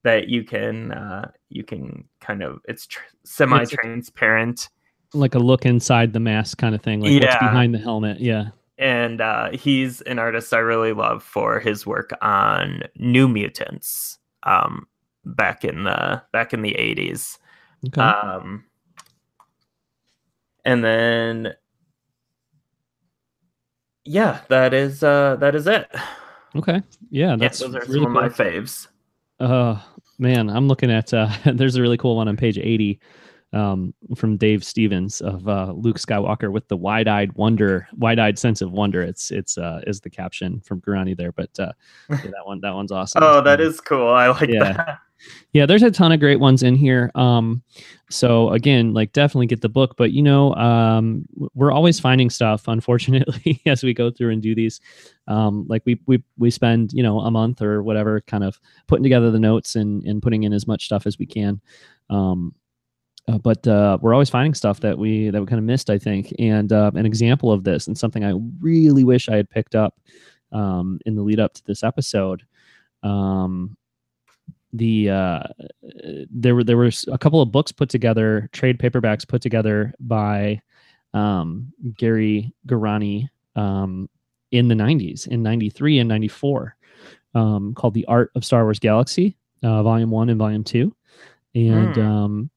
[0.02, 4.68] that you can uh, you can kind of it's tr- semi-transparent,
[5.14, 7.00] Like a look inside the mask kind of thing.
[7.00, 7.38] Like what's Yeah.
[7.38, 8.20] behind the helmet.
[8.20, 8.48] Yeah.
[8.78, 14.86] And uh, he's an artist I really love for his work on New Mutants um,
[15.24, 17.38] back in the back in the eighties.
[17.88, 18.00] Okay.
[18.00, 18.64] Um,
[20.64, 21.54] and then,
[24.04, 25.88] yeah, that is uh, that is it.
[26.56, 26.82] okay.
[27.10, 27.30] Yeah.
[27.30, 28.46] Yeah, That's those are really some of my cool.
[28.46, 28.88] faves.
[29.38, 29.80] Uh
[30.18, 32.98] man, I'm looking at uh there's a really cool one on page 80
[33.56, 38.72] um from Dave Stevens of uh Luke Skywalker with the wide-eyed wonder, wide-eyed sense of
[38.72, 39.02] wonder.
[39.02, 41.72] It's it's uh is the caption from Gerani there, but uh
[42.10, 43.22] yeah, that one that one's awesome.
[43.22, 44.08] Oh, that Um, is cool.
[44.08, 44.72] I like Yeah.
[44.74, 44.98] that.
[45.54, 47.62] yeah there's a ton of great ones in here um
[48.10, 52.68] so again like definitely get the book but you know um we're always finding stuff
[52.68, 54.78] unfortunately as we go through and do these
[55.26, 59.02] um like we we we spend you know a month or whatever kind of putting
[59.02, 61.62] together the notes and and putting in as much stuff as we can
[62.10, 62.54] um
[63.28, 65.98] uh, but uh, we're always finding stuff that we that we kind of missed, I
[65.98, 66.32] think.
[66.38, 69.98] And uh, an example of this, and something I really wish I had picked up
[70.52, 72.44] um, in the lead up to this episode,
[73.02, 73.76] um,
[74.72, 75.42] the uh,
[76.30, 80.60] there were there was a couple of books put together, trade paperbacks put together by
[81.14, 84.08] um, Gary Gerani um,
[84.52, 86.76] in the '90s, in '93 and '94,
[87.34, 90.94] um, called "The Art of Star Wars Galaxy," uh, Volume One and Volume Two,
[91.54, 92.00] and Hmm.
[92.00, 92.50] um,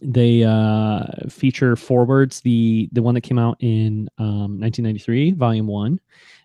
[0.00, 2.40] they uh, feature forwards.
[2.40, 6.00] The the one that came out in um, 1993, Volume One,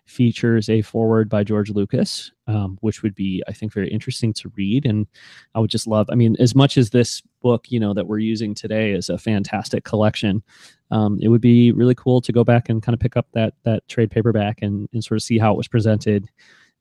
[0.06, 4.52] features a forward by George Lucas, um, which would be, I think, very interesting to
[4.56, 4.84] read.
[4.84, 5.06] And
[5.54, 6.08] I would just love.
[6.10, 9.18] I mean, as much as this book, you know, that we're using today is a
[9.18, 10.42] fantastic collection,
[10.90, 13.54] um, it would be really cool to go back and kind of pick up that
[13.62, 16.28] that trade paperback and, and sort of see how it was presented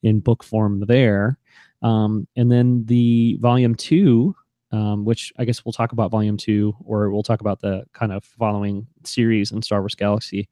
[0.02, 1.38] in book form there.
[1.84, 4.36] Um, and then the volume two
[4.74, 8.11] um, which I guess we'll talk about volume two, or we'll talk about the kind
[8.11, 10.49] of following series in Star Wars Galaxy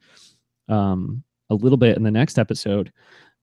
[0.69, 2.93] um, a little bit in the next episode.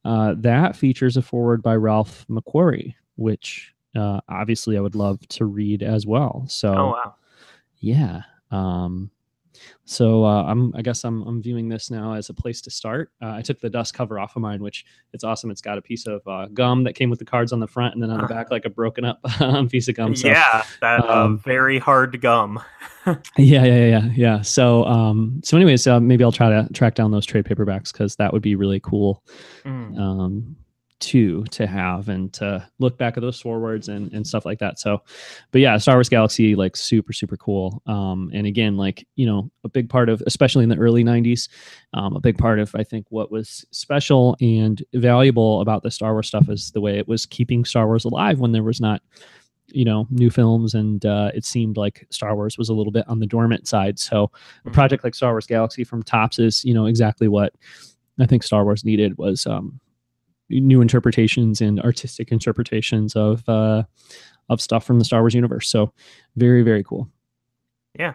[0.05, 5.45] Uh, that features a forward by Ralph McQuarrie, which uh, obviously I would love to
[5.45, 6.47] read as well.
[6.49, 7.15] So, Oh wow.
[7.81, 8.23] yeah.
[8.51, 9.11] Um,
[9.85, 13.11] so uh, I'm, I guess I'm, I'm viewing this now as a place to start.
[13.23, 15.51] Uh, I took the dust cover off of mine, which it's awesome.
[15.51, 17.95] It's got a piece of uh, gum that came with the cards on the front,
[17.95, 19.21] and then on the back, like a broken up
[19.71, 20.15] piece of gum.
[20.15, 22.61] So, yeah, that uh, um, very hard gum.
[23.07, 24.41] yeah, yeah, yeah, yeah.
[24.43, 28.17] So, um, so anyways, uh, maybe I'll try to track down those trade paperbacks because
[28.17, 29.23] that would be really cool.
[29.65, 29.99] Mm.
[29.99, 30.57] Um,
[31.01, 34.79] too to have and to look back at those forwards and and stuff like that.
[34.79, 35.03] So,
[35.53, 37.83] but yeah, Star Wars Galaxy like super super cool.
[37.87, 41.49] Um, and again, like you know, a big part of especially in the early '90s,
[41.95, 46.13] um, a big part of I think what was special and valuable about the Star
[46.13, 49.03] Wars stuff is the way it was keeping Star Wars alive when there was not
[49.71, 53.07] you know new films and uh, it seemed like star wars was a little bit
[53.07, 54.71] on the dormant side so a Mm-hmm.
[54.73, 57.55] project like star wars galaxy from Topps is you know exactly what
[58.19, 59.79] i think star wars needed was um,
[60.51, 63.83] new interpretations and artistic interpretations of uh,
[64.49, 65.69] of stuff from the star wars universe.
[65.69, 65.93] So
[66.37, 67.09] very very cool.
[67.99, 68.15] Yeah.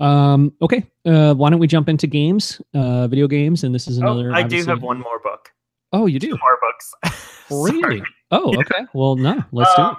[0.00, 3.62] um okay uh why don't we jump into games uh video games?
[3.64, 5.50] And this is another oh, I do have one more book.
[5.92, 7.40] oh you Two do more books.
[7.50, 8.02] really?
[8.30, 8.86] Oh okay.
[8.94, 9.86] Well no let's do it.
[9.86, 9.96] Um,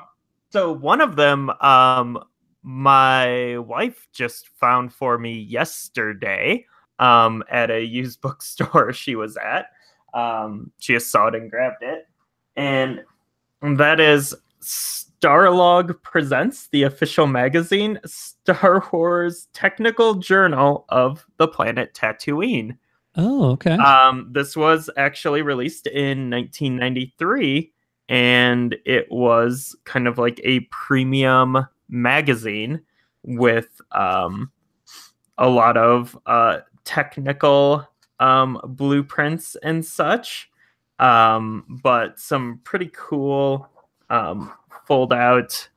[0.51, 2.21] So one of them, um,
[2.63, 6.65] my wife just found for me yesterday
[6.99, 9.67] um, at a used bookstore she was at.
[10.13, 12.07] Um, she just saw it and grabbed it,
[12.55, 13.01] and
[13.61, 22.77] that is Starlog presents the official magazine, Star Wars Technical Journal of the Planet Tatooine.
[23.15, 27.71] oh okay Um, this was actually released in 1993,
[28.09, 32.81] and it was kind of like a premium magazine
[33.23, 34.51] with um,
[35.37, 37.87] a lot of uh, technical
[38.21, 40.49] um, blueprints and such,
[40.99, 43.67] um, but some pretty cool
[44.09, 44.51] um,
[44.85, 45.67] fold out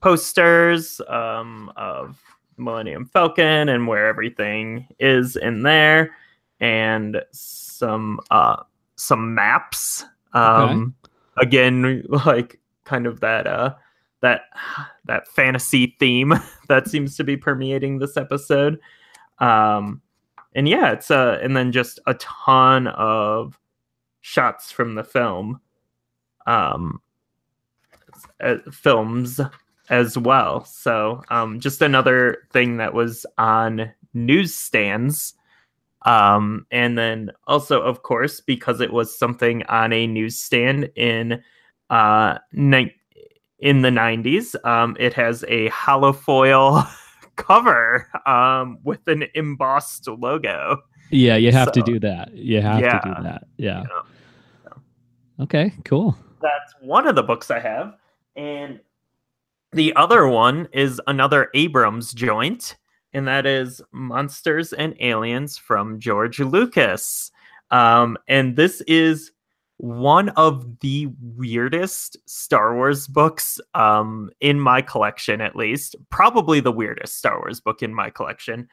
[0.00, 2.18] posters um, of
[2.56, 6.14] Millennium Falcon and where everything is in there
[6.60, 8.62] and some uh
[8.96, 10.04] some maps.
[10.32, 10.94] Um
[11.36, 13.74] again like kind of that uh
[14.20, 14.42] that
[15.04, 16.34] that fantasy theme
[16.68, 18.80] that seems to be permeating this episode.
[19.38, 20.00] Um
[20.54, 23.58] and yeah it's uh and then just a ton of
[24.20, 25.60] shots from the film
[26.46, 27.00] um
[28.40, 29.40] uh, films
[29.90, 30.64] as well.
[30.64, 35.34] So um just another thing that was on newsstands
[36.04, 41.42] um, and then also, of course, because it was something on a newsstand in
[41.90, 42.94] uh, ni-
[43.58, 46.86] in the 90s, um, it has a holofoil
[47.36, 50.82] cover um, with an embossed logo.
[51.10, 52.32] Yeah, you have to do that.
[52.34, 53.00] You have to Yeah.
[53.16, 53.44] do that.
[53.56, 53.82] Yeah.
[53.82, 54.02] You know,
[55.40, 56.16] Okay, cool.
[56.40, 57.96] that's one of the books I have.
[58.36, 58.80] And
[59.72, 62.76] the other one is another Abrams joint,
[63.12, 67.32] and that is Monsters and Aliens from George Lucas.
[67.70, 69.32] Um, and this is
[69.78, 75.96] one of the weirdest Star Wars books um, in my collection, at least.
[76.10, 78.68] Probably the weirdest Star Wars book in my collection.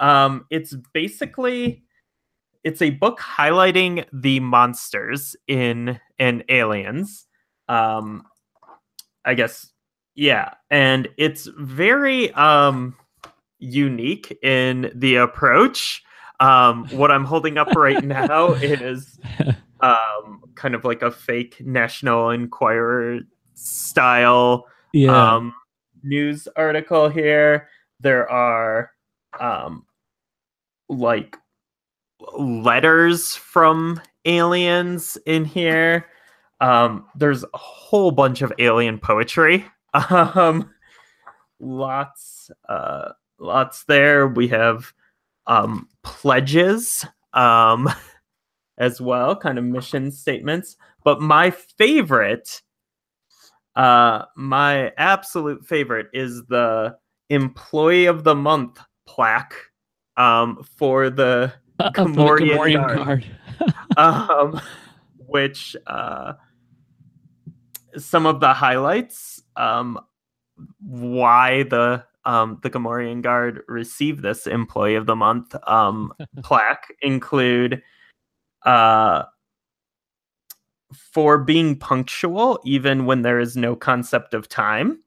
[0.00, 1.82] Um, it's basically
[2.64, 7.26] it's a book highlighting the monsters in and aliens.
[7.68, 8.24] Um,
[9.24, 9.70] I guess
[10.14, 12.96] yeah, and it's very um
[13.58, 16.02] unique in the approach.
[16.40, 19.18] Um, what I'm holding up right now is
[19.80, 23.20] um kind of like a fake National Enquirer
[23.54, 25.34] style Yeah.
[25.34, 25.54] um,
[26.02, 27.68] news article here.
[28.00, 28.90] There are
[29.40, 29.84] um,
[30.88, 31.36] like
[32.36, 36.06] letters from aliens in here.
[36.60, 39.64] Um, there's a whole bunch of alien poetry.
[40.10, 40.70] Um,
[41.60, 44.28] lots, uh, lots there.
[44.28, 44.92] We have
[45.46, 47.88] um, pledges um,
[48.78, 50.76] as well, kind of mission statements.
[51.04, 52.62] But my favorite
[53.78, 56.96] uh, my absolute favorite is the
[57.30, 59.54] Employee of the Month plaque
[60.16, 63.24] um, for the Uh, for the Gamorrean Gamorrean Guard.
[63.96, 64.60] um,
[65.26, 66.32] which uh,
[67.96, 69.98] some of the highlights um,
[70.80, 76.12] why the um, the Gamorrean Guard received this Employee of the Month um,
[76.42, 77.80] plaque include
[78.64, 79.24] uh,
[80.92, 85.00] for being punctual even when there is no concept of time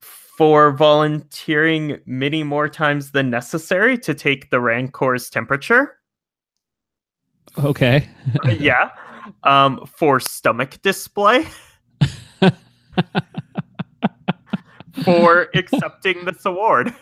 [0.00, 5.96] for volunteering many more times than necessary to take the rancor's temperature.
[7.58, 8.08] Okay.
[8.58, 8.90] yeah.
[9.42, 11.46] Um for stomach display.
[15.04, 16.92] For accepting this award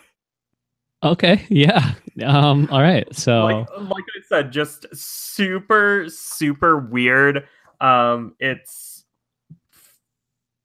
[1.03, 1.45] Okay.
[1.49, 1.93] Yeah.
[2.25, 2.67] Um.
[2.71, 3.07] All right.
[3.15, 3.43] So.
[3.43, 7.47] like, like i said just super super weird
[7.79, 9.05] um it's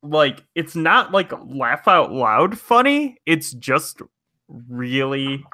[0.03, 4.01] like it's not like laugh out loud funny it's just
[4.49, 5.45] really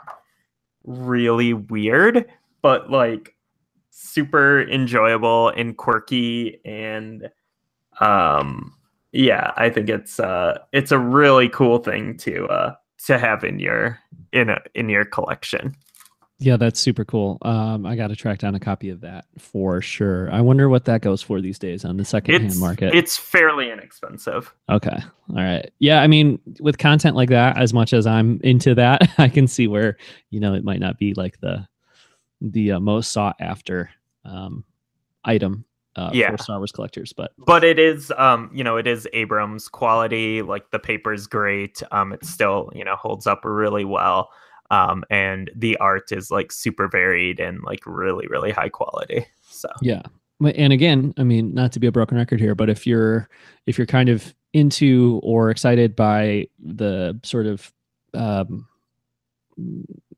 [0.84, 2.26] really weird
[2.62, 3.34] but like
[3.90, 7.28] super enjoyable and quirky and
[8.00, 8.72] um
[9.12, 12.74] yeah, I think it's uh it's a really cool thing to uh
[13.06, 13.98] to have in your
[14.32, 15.74] in a in your collection.
[16.40, 17.38] Yeah, that's super cool.
[17.42, 20.30] Um, I got to track down a copy of that for sure.
[20.32, 22.94] I wonder what that goes for these days on the secondhand It's market.
[22.94, 24.54] it's fairly inexpensive.
[24.68, 24.96] Okay.
[25.30, 25.68] All right.
[25.80, 26.00] Yeah.
[26.00, 29.66] I mean, with content like that, as much as I'm into that, I can see
[29.66, 29.96] where,
[30.30, 31.66] you know, it might not be like the,
[32.40, 33.90] the uh, most sought after
[34.24, 34.62] um,
[35.24, 35.64] item
[35.98, 36.30] uh, Yeah.
[36.30, 37.12] for Star Wars collectors.
[37.12, 41.82] But But it is um, you know, it is Abrams quality, like the paper's great.
[41.90, 44.30] Um it still, you know, holds up really well.
[44.70, 49.26] Um and the art is like super varied and like really, really high quality.
[49.50, 50.02] So yeah.
[50.54, 53.28] And again, I mean, not to be a broken record here, but if you're,
[53.66, 57.72] if you're kind of into or excited by the sort of,
[58.14, 58.68] um,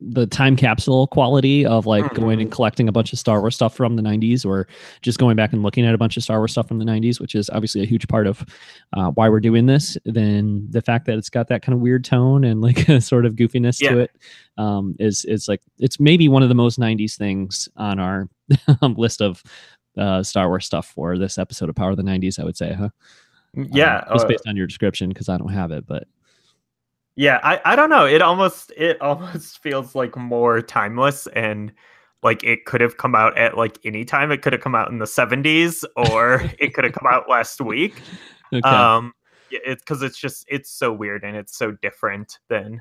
[0.01, 3.75] the time capsule quality of like going and collecting a bunch of Star Wars stuff
[3.75, 4.67] from the 90s or
[5.03, 7.21] just going back and looking at a bunch of Star Wars stuff from the 90s,
[7.21, 8.45] which is obviously a huge part of
[8.95, 12.05] uh, why we're doing this, then the fact that it's got that kind of weird
[12.05, 13.95] tone and like a sort of goofiness to Yeah.
[14.03, 14.11] it
[14.59, 18.29] um, is is like it's maybe one of the most 90s things on our
[18.83, 19.43] list of
[19.99, 22.73] uh, Star Wars stuff for this episode of Power of the 90s, I would say,
[22.73, 22.91] huh?
[23.55, 26.05] yeah, Um, just uh, based on your description because I don't have it, but
[27.21, 28.07] Yeah, I, I don't know.
[28.07, 31.71] It almost it almost feels like more timeless and
[32.23, 34.33] like it could have come out at like any time.
[34.33, 37.61] It could have come out in the 70s or it could have come out last
[37.61, 38.01] week.
[38.55, 38.67] okay.
[38.67, 39.13] Um
[39.51, 42.81] it's because it's just it's so weird and it's so different than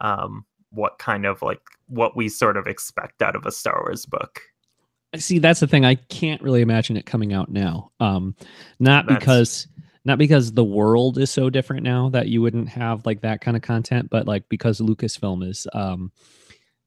[0.00, 4.06] um what kind of like what we sort of expect out of a Star Wars
[4.06, 4.40] book.
[5.16, 8.34] see that's the thing i can't really imagine it coming out now um
[8.80, 9.68] not That's- because
[10.08, 13.56] not because the world is so different now that you wouldn't have like that kind
[13.56, 16.10] of content but like because lucasfilm is um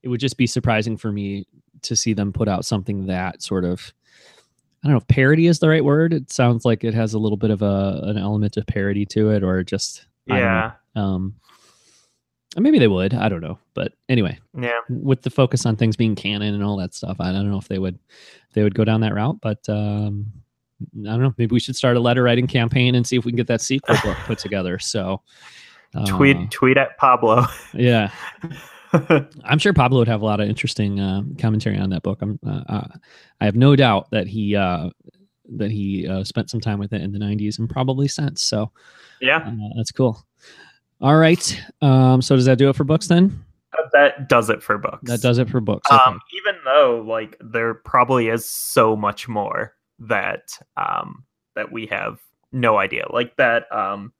[0.03, 1.45] it would just be surprising for me
[1.83, 3.93] to see them put out something that sort of
[4.83, 7.19] i don't know if parody is the right word it sounds like it has a
[7.19, 10.45] little bit of a an element of parody to it or just I don't know.
[10.45, 10.71] Yeah.
[11.13, 11.35] um
[12.57, 14.79] maybe they would i don't know but anyway Yeah.
[14.89, 17.17] with the focus on things being canon and all that stuff.
[17.21, 17.97] I don't know if they would
[18.53, 20.33] they would go down that route, but um,
[20.81, 21.33] I don't know.
[21.37, 23.61] Maybe we should start a letter writing campaign and see if we can get that
[23.61, 24.79] sequel book put together.
[24.79, 25.21] So
[26.07, 27.45] Tweet uh, tweet at Pablo.
[27.73, 28.11] yeah,
[29.43, 32.19] I'm sure Pablo would have a lot of interesting uh, commentary on that book.
[32.21, 32.87] I'm uh, uh,
[33.41, 34.89] I have no doubt that he uh,
[35.57, 38.41] that he uh, spent some time with it in the 90s and probably since.
[38.41, 38.71] So
[39.19, 39.39] yeah.
[39.45, 40.25] uh, that's cool.
[41.01, 41.61] All right.
[41.81, 43.43] Um, so does that do it for books then?
[43.91, 45.09] That does it for books.
[45.09, 45.91] That does it for books.
[45.91, 46.01] Okay.
[46.01, 51.23] um even though like there probably is so much more that um
[51.55, 52.19] that we have
[52.51, 53.05] no idea.
[53.11, 54.11] Like that um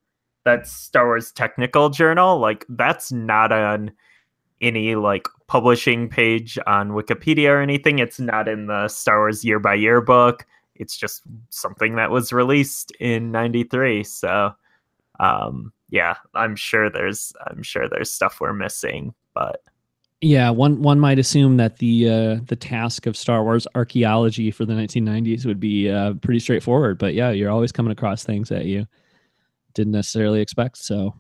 [0.46, 3.92] that star wars technical journal like that's not on
[4.60, 8.00] any like publishing page on wikipedia or anything.
[8.00, 10.46] It's not in the star wars year by year book.
[10.76, 14.52] It's just something that was released in 93 so
[15.20, 19.62] um yeah i'm sure there's i'm sure there's stuff we're missing but
[20.22, 24.66] Yeah, one one might assume that the uh, the task of Star Wars archaeology for
[24.66, 27.00] the 1990s would be uh, pretty straightforward.
[27.00, 28.86] But yeah, you're always coming across things that you
[29.74, 30.78] didn't necessarily expect.
[30.78, 31.16] So,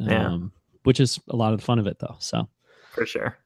[0.00, 0.38] um, Yeah.
[0.82, 2.16] which is a lot of the fun of it, though.
[2.18, 2.48] So,
[2.92, 3.36] for sure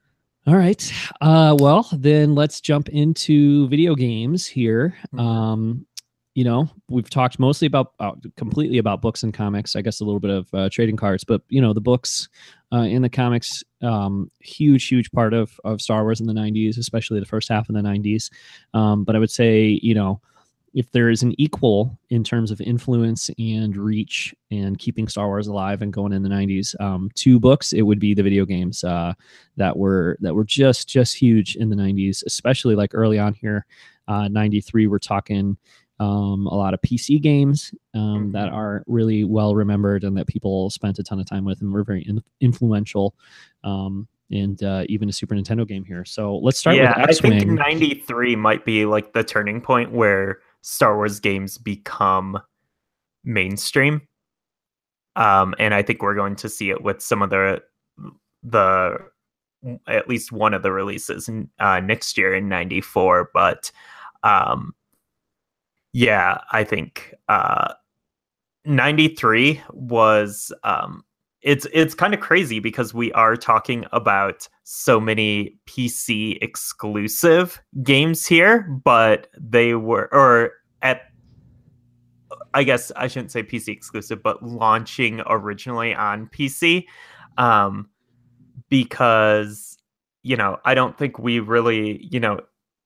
[0.46, 0.90] all right.
[1.20, 4.96] Uh, well, then let's jump into video games here.
[5.12, 5.20] Mhm.
[5.20, 5.86] Um,
[6.34, 9.74] you know, we've talked mostly about uh, completely about books and comics.
[9.74, 12.28] I guess a little bit of uh, trading cards, but you know, the books
[12.72, 16.78] uh, in the comics, um, huge, huge part of of Star Wars in the '90s,
[16.78, 18.30] especially the first half of the '90s.
[18.74, 20.20] Um, but I would say, you know,
[20.74, 25.48] if there is an equal in terms of influence and reach and keeping Star Wars
[25.48, 28.84] alive and going in the '90s, um, two books, it would be the video games
[28.84, 29.12] uh,
[29.56, 33.66] that were that were just just huge in the '90s, especially like early on here,
[34.06, 34.86] uh, '93.
[34.86, 35.56] We're talking
[36.00, 38.54] um, a lot of PC games um, that Mhm.
[38.54, 41.82] are really well remembered and that people spent a ton of time with and were
[41.84, 43.14] very in- influential.
[43.64, 46.04] Um, and uh, even a Super Nintendo game here.
[46.04, 49.90] So let's start yeah, with X I think 93 might be like the turning point
[49.90, 52.38] where Star Wars games become
[53.24, 54.02] mainstream.
[55.16, 57.62] Um, and I think we're going to see it with some of the
[58.42, 58.98] the
[59.88, 61.28] at least one of the releases
[61.58, 63.72] uh, next year in 94 but
[64.22, 64.72] um
[65.92, 67.72] yeah i think uh
[68.64, 71.02] 93 was um
[71.42, 78.26] it's it's kind of crazy because we are talking about so many PC exclusive games
[78.26, 81.02] here, but they were or at
[82.54, 86.84] I guess I shouldn't say PC exclusive, but launching originally on PC.
[87.36, 87.88] Um
[88.68, 89.78] because
[90.24, 92.40] you know, I don't think we really, you know,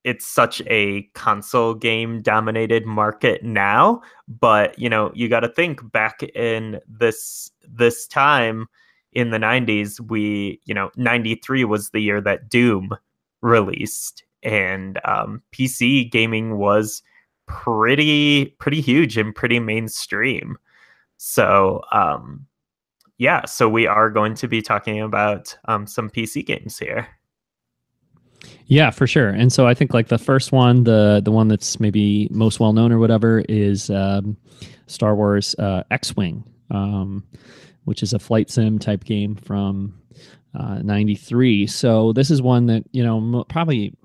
[0.05, 5.81] it's such a console game dominated market now but you know you got to think
[5.93, 8.67] back in this this time
[9.13, 12.97] in the 90s we you know 93 was the year that doom
[13.43, 17.03] released and um, pc gaming was
[17.47, 20.57] pretty pretty huge and pretty mainstream.
[21.19, 22.47] So um,
[23.19, 27.07] yeah so we are going to be talking about um, some pc games here
[28.67, 29.29] yeah, for sure.
[29.29, 32.73] And so I think like the first one, the the one that's maybe most well
[32.73, 34.37] known or whatever, is um,
[34.87, 37.23] Star Wars uh, X Wing, um,
[37.85, 40.01] which is a flight sim type game from
[40.59, 41.67] uh, '93.
[41.67, 43.95] So this is one that you know probably.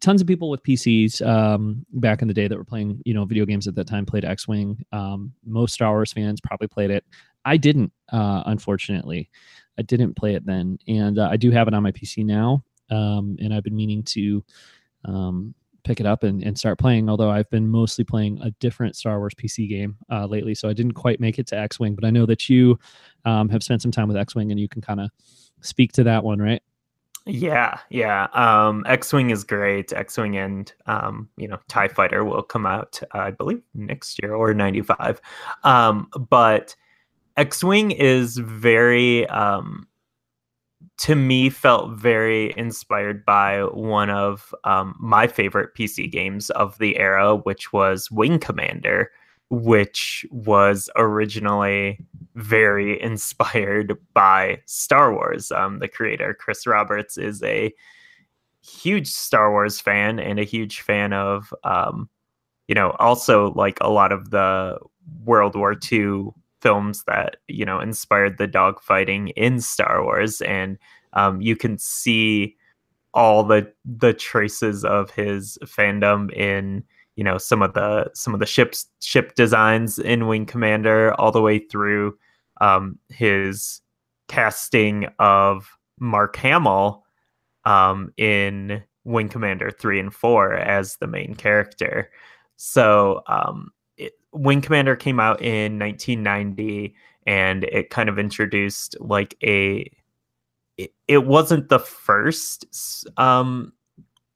[0.00, 3.24] tons of people with PCs um, back in the day that were playing, you know,
[3.24, 4.84] video games at that time played X Wing.
[4.92, 7.04] Um, most Star Wars fans probably played it.
[7.44, 9.28] I didn't, uh, unfortunately.
[9.76, 12.62] I didn't play it then, and uh, I do have it on my PC now
[12.90, 14.44] um, and I've been meaning to
[15.04, 17.08] um, pick it up and, and start playing.
[17.08, 20.72] Although I've been mostly playing a different Star Wars PC game uh, lately, so I
[20.72, 21.94] didn't quite make it to X Wing.
[21.94, 22.78] But I know that you
[23.24, 25.10] um, have spent some time with X Wing, and you can kind of
[25.60, 26.62] speak to that one, right?
[27.28, 28.28] Yeah, yeah.
[28.34, 29.92] Um, X Wing is great.
[29.92, 34.34] X Wing and um, you know Tie Fighter will come out, I believe, next year
[34.34, 35.20] or '95.
[35.64, 36.76] Um, but
[37.36, 39.88] X Wing is very um,
[40.98, 46.96] to me felt very inspired by one of um, my favorite PC games of the
[46.96, 49.10] era, which was Wing Commander,
[49.50, 51.98] which was originally
[52.34, 55.52] very inspired by Star Wars.
[55.52, 57.74] Um, the creator, Chris Roberts, is a
[58.62, 62.08] huge Star Wars fan and a huge fan of, um,
[62.68, 64.78] you know, also like a lot of the
[65.24, 66.30] World War II
[66.60, 70.78] films that you know inspired the dogfighting in Star Wars, and
[71.12, 72.56] um, you can see
[73.14, 76.84] all the the traces of his fandom in
[77.16, 81.32] you know some of the some of the ships ship designs in Wing Commander, all
[81.32, 82.16] the way through
[82.60, 83.80] um, his
[84.28, 87.04] casting of Mark Hamill
[87.64, 92.10] um, in Wing Commander three and four as the main character.
[92.56, 93.70] So um,
[94.32, 96.94] Wing Commander came out in 1990
[97.26, 99.90] and it kind of introduced like a
[100.76, 102.66] it, it wasn't the first
[103.16, 103.72] um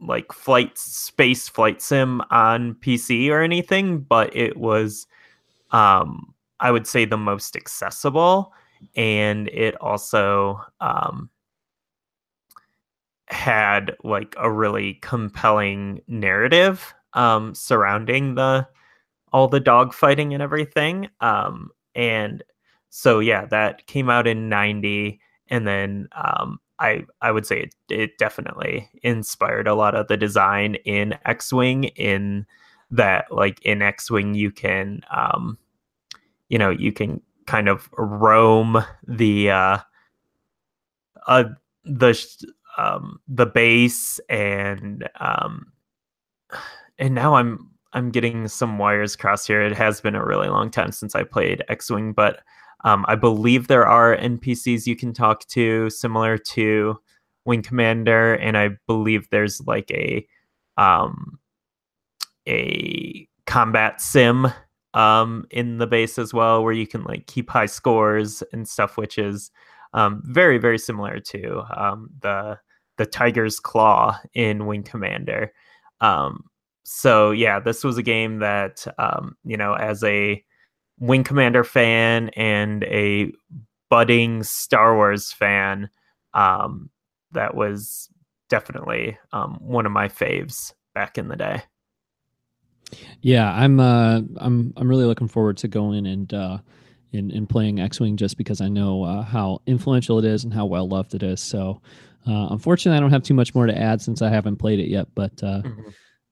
[0.01, 5.07] like flight space flight sim on PC or anything, but it was
[5.71, 8.53] um I would say the most accessible
[8.97, 11.31] and it also um
[13.27, 18.67] had like a really compelling narrative um surrounding the
[19.33, 21.09] all the dog fighting and everything.
[21.21, 22.43] Um, and
[22.91, 27.75] so yeah, that came out in '90, and then um, I I would say it,
[27.89, 31.85] it definitely inspired a lot of the design in X-wing.
[31.85, 32.47] In
[32.91, 35.59] that, like in X-wing, you can um,
[36.49, 39.79] you know you can kind of roam the uh,
[41.27, 41.45] uh
[41.85, 42.47] the
[42.79, 45.73] um the base and um
[46.99, 49.63] and now I'm I'm getting some wires crossed here.
[49.63, 52.41] It has been a really long time since I played X Wing, but
[52.85, 56.99] um, I believe there are NPCs you can talk to similar to
[57.45, 60.27] Wing Commander, and I believe there's like a
[60.77, 61.39] um,
[62.49, 64.47] a combat sim
[64.95, 68.97] um, in the base as well, where you can like keep high scores and stuff,
[68.97, 69.51] which is
[69.93, 72.59] um, very very similar to um, the
[72.97, 75.53] the Tiger's Claw in Wing Commander.
[76.01, 76.45] Um,
[76.85, 80.43] so yeah, this was a game that um, you know, as a
[80.99, 83.33] Wing Commander fan and a
[83.89, 85.91] budding Star Wars fan,
[86.35, 86.91] um,
[87.33, 88.09] that was
[88.49, 91.63] definitely um, one of my faves back in the day.
[93.21, 96.59] Yeah, I'm uh, I'm I'm really looking forward to going and uh,
[97.13, 100.53] in in playing X Wing just because I know uh, how influential it is and
[100.53, 101.41] how well loved it is.
[101.41, 101.81] So,
[102.27, 104.89] uh, unfortunately, I don't have too much more to add since I haven't played it
[104.89, 105.09] yet.
[105.15, 105.91] But uh, mm-hmm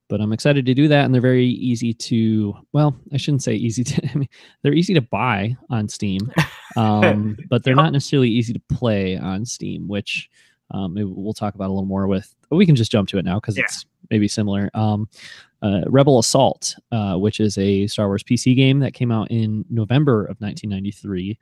[0.09, 1.05] but I'm excited to do that.
[1.05, 4.29] And they're very easy to, well, I shouldn't say easy to, I mean,
[4.61, 6.31] they're easy to buy on Steam,
[6.75, 10.29] um, but they're not necessarily easy to play on Steam, which
[10.71, 13.39] um, we'll talk about a little more with, we can just jump to it now
[13.39, 13.63] because yeah.
[13.63, 14.69] it's maybe similar.
[14.73, 15.07] Um,
[15.61, 19.65] uh, Rebel Assault, uh, which is a Star Wars PC game that came out in
[19.69, 21.37] November of 1993.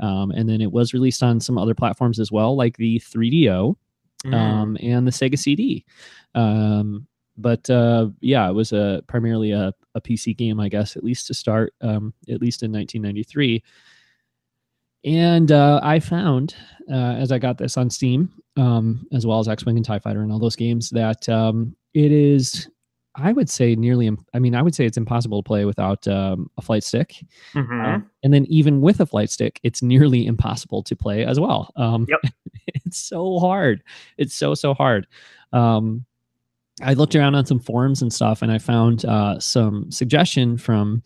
[0.00, 3.76] Um, and then it was released on some other platforms as well, like the 3DO
[4.24, 4.34] mm.
[4.34, 5.84] Um, and the Sega CD.
[7.38, 11.28] But uh, yeah, it was a primarily a, a PC game, I guess, at least
[11.28, 13.62] to start, um, at least in 1993.
[15.04, 16.56] And uh, I found,
[16.90, 20.00] uh, as I got this on Steam, um, as well as X Wing and TIE
[20.00, 22.68] Fighter and all those games, that um, it is
[23.20, 24.10] I would say nearly.
[24.32, 27.24] I mean, I would say it's impossible to play without um, a flight stick,
[27.54, 27.84] Mhm.
[27.84, 31.72] Um, and then even with a flight stick, it's nearly impossible to play as well.
[31.76, 32.20] Um, Yep.
[32.84, 33.82] it's so hard.
[34.18, 35.06] It's so so hard.
[35.52, 36.04] Um,
[36.82, 41.02] I looked around on some forums and stuff, and I found uh, some suggestion from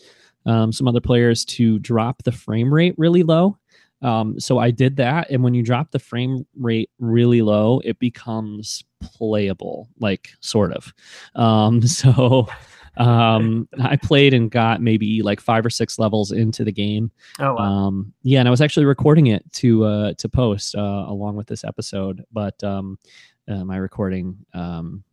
[0.46, 3.56] um, some other players to drop the frame rate really low.
[4.02, 7.98] Um, so I did that, and when you drop the frame rate really low, it
[7.98, 10.92] becomes playable, like sort of.
[11.36, 12.48] Um, so
[12.96, 17.10] um, I played and got maybe like five or six levels into the game.
[17.38, 17.58] oh, wow.
[17.58, 21.46] Um, yeah, and I was actually recording it to uh, to post uh, along with
[21.46, 22.98] this episode, but um,
[23.48, 25.04] uh, my recording um,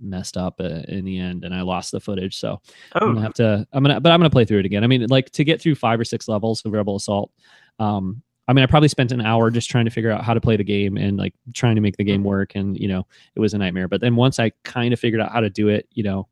[0.00, 2.38] messed up uh, in the end, and I lost the footage.
[2.38, 2.60] So
[2.94, 3.66] I'm gonna oh, have to.
[3.72, 4.84] I'm gonna, but I'm gonna play through it again.
[4.84, 7.30] I mean, like to get through five or six levels of Rebel Assault.
[7.78, 10.40] Um, I mean, I probably spent an hour just trying to figure out how to
[10.40, 13.40] play the game and like trying to make the game work, and you know, it
[13.40, 13.88] was a nightmare.
[13.88, 16.28] But then once I kind of figured out how to do it, you know,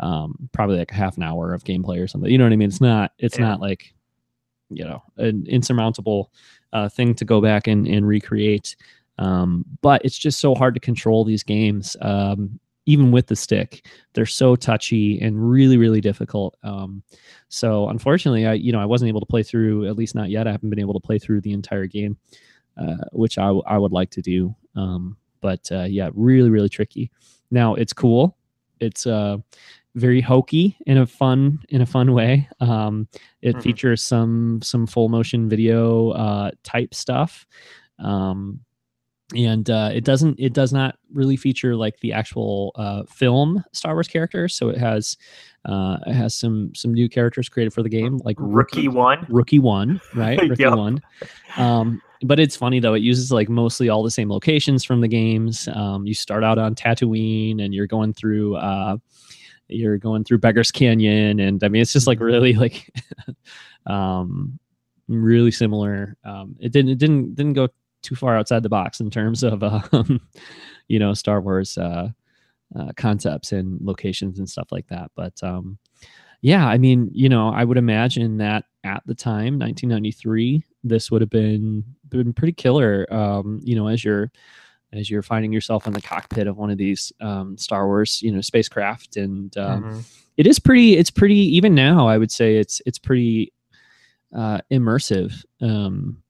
[0.00, 2.30] um, probably like a half an hour of gameplay or something.
[2.30, 2.68] You know what I mean?
[2.68, 3.12] It's not.
[3.18, 3.46] It's Yeah.
[3.46, 3.94] not like,
[4.70, 6.32] you know, an insurmountable
[6.72, 8.74] uh, thing to go back and and recreate.
[9.18, 11.96] Um, but it's just so hard to control these games.
[12.00, 16.56] Um, even with the stick, they're so touchy and really, really difficult.
[16.64, 17.02] Um,
[17.48, 20.46] so unfortunately, I you know I wasn't able to play through at least not yet.
[20.48, 22.16] I haven't been able to play through the entire game,
[22.76, 24.54] uh, which I w- I would like to do.
[24.74, 27.10] Um, but uh, yeah, really, really tricky.
[27.50, 28.36] Now it's cool.
[28.80, 29.36] It's uh,
[29.94, 32.48] very hokey in a fun in a fun way.
[32.60, 33.06] Um,
[33.42, 33.62] it Mhm.
[33.62, 37.46] features some some full motion video uh, type stuff.
[37.98, 38.60] Um,
[39.36, 43.94] and uh, it doesn't it does not really feature like the actual uh, film Star
[43.94, 44.54] Wars characters.
[44.54, 45.16] So it has
[45.64, 49.26] uh, it has some some new characters created for the game, like rookie one.
[49.28, 50.40] rookie one, right?
[50.48, 50.74] Rookie Yep.
[50.76, 51.02] one.
[51.56, 55.08] Um, but it's funny though; it uses like mostly all the same locations from the
[55.08, 55.68] games.
[55.72, 58.96] Um, you start out on Tatooine, and you're going through uh,
[59.68, 62.90] you're going through Beggar's Canyon, and I mean it's just like really like
[63.86, 64.58] um,
[65.08, 66.16] really similar.
[66.24, 67.68] Um, it didn't it didn't didn't go
[68.02, 70.20] too far outside the box in terms of um,
[70.88, 72.08] you know Star Wars uh,
[72.76, 75.10] uh, concepts and locations and stuff like that.
[75.14, 75.78] But um,
[76.40, 81.20] yeah, I mean, you know, I would imagine that at the time, 1993, this would
[81.22, 83.06] have been been pretty killer.
[83.14, 84.30] Um, you know, as you're
[84.92, 88.30] as you're finding yourself in the cockpit of one of these um, Star Wars, you
[88.32, 90.04] know, spacecraft, and um, Mhm.
[90.36, 90.96] it is pretty.
[90.96, 92.08] It's pretty even now.
[92.08, 93.52] I would say it's it's pretty
[94.34, 95.44] uh, immersive.
[95.60, 96.21] Um,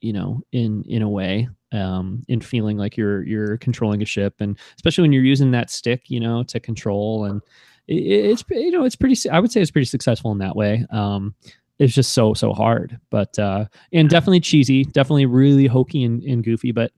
[0.00, 4.34] you know, in in a way, um, in feeling like you're you're controlling a ship,
[4.40, 7.42] and especially when you're using that stick, you know, to control and
[7.88, 10.84] it, it's you know it's pretty i would say it's pretty successful in that way
[10.90, 11.32] um
[11.78, 16.42] it's just so so hard but uh and definitely cheesy definitely really hokey and, and
[16.42, 16.90] goofy but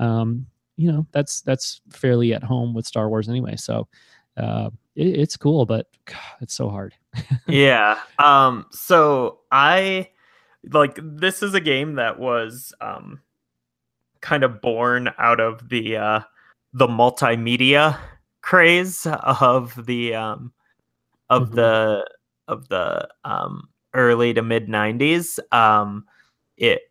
[0.00, 0.44] um
[0.76, 3.86] you know that's that's fairly at home with star wars anyway so
[4.36, 6.92] uh it, it's cool but God, it's so hard
[7.48, 7.98] yeah.
[8.18, 8.66] Um.
[8.70, 10.08] So I
[10.70, 13.20] like this is a game that was um
[14.20, 16.20] kind of born out of the uh
[16.72, 17.98] the multimedia
[18.42, 20.52] craze of the um
[21.30, 21.54] of Mhm.
[21.54, 22.10] the
[22.48, 26.04] of the um early to mid 90s um
[26.56, 26.82] it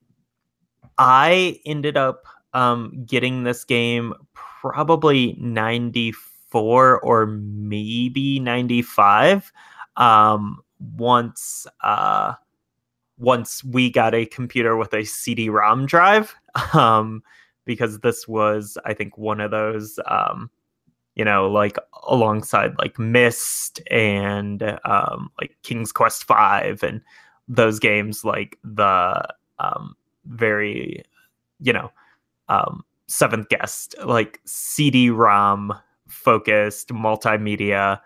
[0.97, 9.51] i ended up um getting this game probably 94 or maybe 95
[9.97, 10.59] um
[10.97, 12.33] once uh
[13.21, 16.35] once we got a computer with a CD-ROM drive
[16.73, 17.23] um
[17.65, 20.49] because this was I think one of those um
[21.15, 27.01] you know like alongside like Myst and um like King's Quest 5 and
[27.47, 29.23] those games like the
[29.59, 29.95] um
[30.25, 31.03] very
[31.59, 31.91] you know
[32.49, 35.73] um seventh guest like CD-ROM
[36.07, 37.99] focused multimedia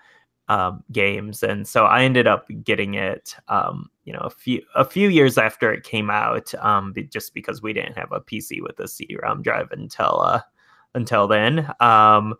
[0.47, 4.86] um, games, and so I ended up getting it, um, you know, a few a
[4.86, 8.80] few years after it came out, um, just because we didn't have a PC with
[8.80, 10.41] a CD-ROM drive until uh,
[10.93, 11.70] until then.
[11.80, 12.36] Um,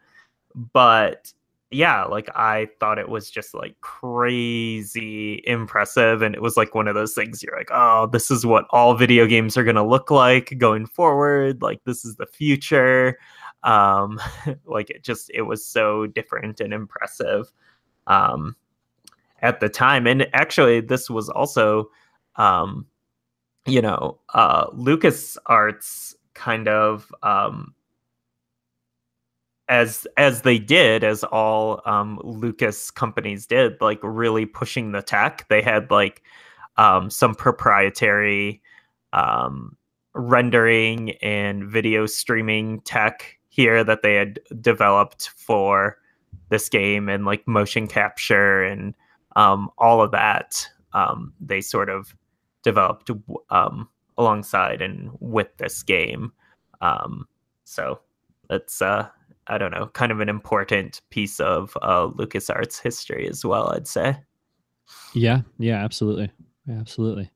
[0.74, 1.34] but
[1.72, 6.88] yeah, like I thought it was just like crazy impressive, and it was like one
[6.88, 10.12] of those things you're like, oh, this is what all video games are gonna look
[10.12, 11.62] like going forward.
[11.64, 13.18] Like this is the future.
[13.64, 14.22] Um,
[14.66, 17.52] like it just it was so different and impressive
[18.08, 18.56] um,
[19.46, 20.08] at the time.
[20.08, 21.92] And actually, this was also,
[22.36, 22.88] um,
[23.68, 27.76] you know, uh, Lucas Arts kind of um,
[29.70, 35.46] as as they did, as all um, Lucas companies did, like really pushing the tech.
[35.48, 36.24] They had like
[36.78, 38.64] um, some proprietary
[39.14, 39.78] um,
[40.16, 46.00] rendering and video streaming tech here that they had developed for
[46.50, 48.96] this game and like motion capture and
[49.36, 52.16] um, all of that um, they sort of
[52.64, 53.12] developed
[53.50, 56.32] um, alongside and with this game.
[56.82, 57.28] Um,
[57.64, 58.00] so
[58.50, 59.08] it's uh,
[59.48, 63.72] I don't know, kind of an important piece of uh, LucasArts history as well.
[63.74, 64.18] I'd say.
[65.14, 65.42] Yeah.
[65.60, 65.84] Yeah.
[65.84, 66.32] Absolutely.
[66.68, 67.30] Yeah, absolutely.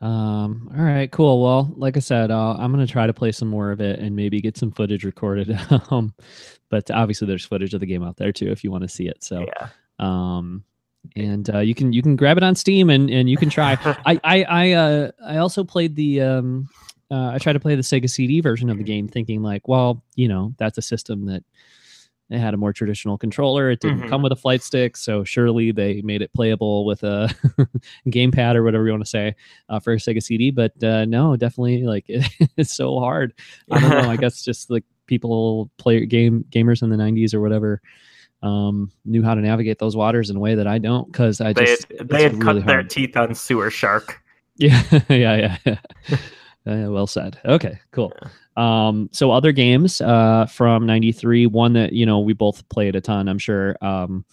[0.00, 1.42] Um, all right, cool.
[1.42, 4.14] Well, like I said, uh, I'm gonna try to play some more of it and
[4.14, 5.58] maybe get some footage recorded.
[5.90, 6.14] um,
[6.68, 9.08] but obviously, there's footage of the game out there too if you want to see
[9.08, 9.24] it.
[9.24, 9.68] So, yeah.
[9.98, 10.64] um,
[11.16, 13.78] and uh, you can you can grab it on Steam and and you can try.
[14.06, 16.68] I I I uh I also played the um
[17.10, 20.04] uh, I tried to play the Sega CD version of the game, thinking like, well,
[20.14, 21.42] you know, that's a system that
[22.30, 23.70] it had a more traditional controller.
[23.70, 24.10] It didn't Mhm.
[24.10, 27.34] come with a flight stick, so surely they made it playable with a
[28.06, 29.34] gamepad or whatever you want to say
[29.70, 30.50] uh, for a Sega CD.
[30.50, 33.32] But uh, no, definitely like it's so hard.
[33.70, 34.10] I don't know.
[34.10, 37.80] I guess just like people play game gamers in the '90s or whatever
[38.42, 41.52] um knew how to navigate those waters in a way that I don't because I
[41.52, 44.20] They just had, they had really cut their teeth on Sewer Shark.
[44.60, 45.76] Yeah, yeah, yeah.
[46.66, 47.40] Uh, well said.
[47.46, 48.12] Okay, cool.
[48.56, 53.00] Um, so other games uh, from '93, one that you know we both played a
[53.00, 53.28] ton.
[53.28, 53.76] I'm sure.
[53.80, 54.26] Um,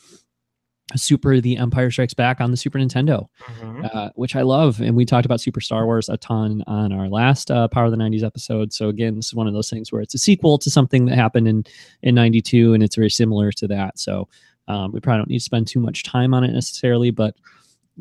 [0.95, 3.27] Super The Empire Strikes Back on the Super Nintendo,
[3.59, 3.89] Mhm.
[3.93, 7.09] uh, which I love, and we talked about Super Star Wars a ton on our
[7.09, 8.71] last uh, Power of the '90s episode.
[8.71, 11.15] So again, this is one of those things where it's a sequel to something that
[11.15, 11.63] happened in
[12.03, 13.97] in '92, and it's very similar to that.
[13.97, 14.27] So
[14.67, 17.35] um, we probably don't need to spend too much time on it necessarily, but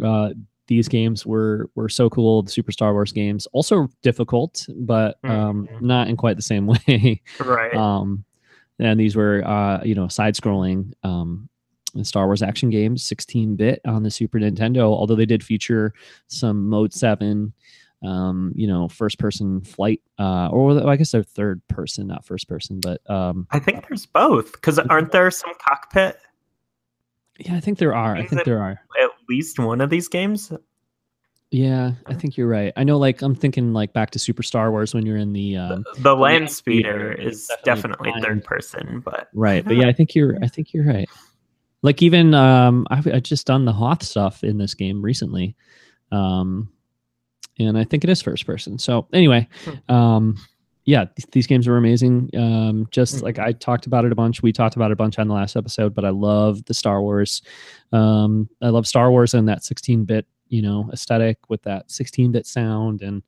[0.03, 0.31] uh,
[0.67, 2.43] these games were were so cool.
[2.43, 5.81] The Super Star Wars games also difficult, but um, Mhm.
[5.83, 7.23] not in quite the same way.
[7.43, 7.75] Right.
[7.75, 8.25] um,
[8.79, 11.49] and these were uh, you know side scrolling um,
[12.03, 14.81] Star Wars action games, 16 bit on the Super Nintendo.
[14.81, 15.93] Although they did feature
[16.27, 17.53] some Mode Seven.
[18.03, 22.47] Um, you know, first person flight, uh, or I guess they're third person, not first
[22.47, 26.19] person, but um, I think there's both because aren't there some cockpit
[27.39, 28.15] yeah, I think there are.
[28.15, 28.81] I think there are.
[29.03, 30.53] at least one of these games?
[31.51, 32.73] Yeah, I think you're right.
[32.77, 35.57] I know, like I'm thinking like back to Super Star Wars when you're in the
[35.57, 39.65] um, The land land speeder is definitely definitely third person, but right.
[39.65, 40.37] But yeah, I think you're.
[40.43, 41.09] I think you're right.
[41.85, 45.55] Like even um, I've, i just done the Hoth stuff in this game recently,
[46.11, 46.71] um,
[47.59, 48.79] and I think it is first person.
[48.79, 49.47] So anyway,
[49.91, 50.39] um,
[50.87, 52.31] yeah, th- these games are amazing.
[52.35, 55.19] Um, just like I talked about it a bunch, we talked about it a bunch
[55.19, 55.95] on the last episode.
[55.95, 57.43] But I love the Star Wars.
[57.93, 63.03] Um, I love Star Wars and that 16-bit, you know, aesthetic with that 16-bit sound,
[63.03, 63.23] and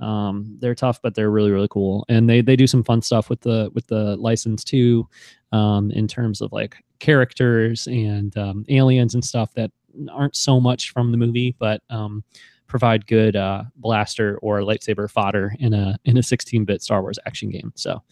[0.00, 2.04] um, they're tough, but they're really really cool.
[2.08, 5.08] And they they do some fun stuff with the with the license too,
[5.52, 9.70] um, in terms of like characters and um, aliens and stuff that
[10.10, 12.22] aren't so much from the movie, but um,
[12.66, 17.50] provide good uh, blaster or lightsaber fodder in a in a 16-bit Star Wars action
[17.50, 17.72] game.
[17.74, 18.02] So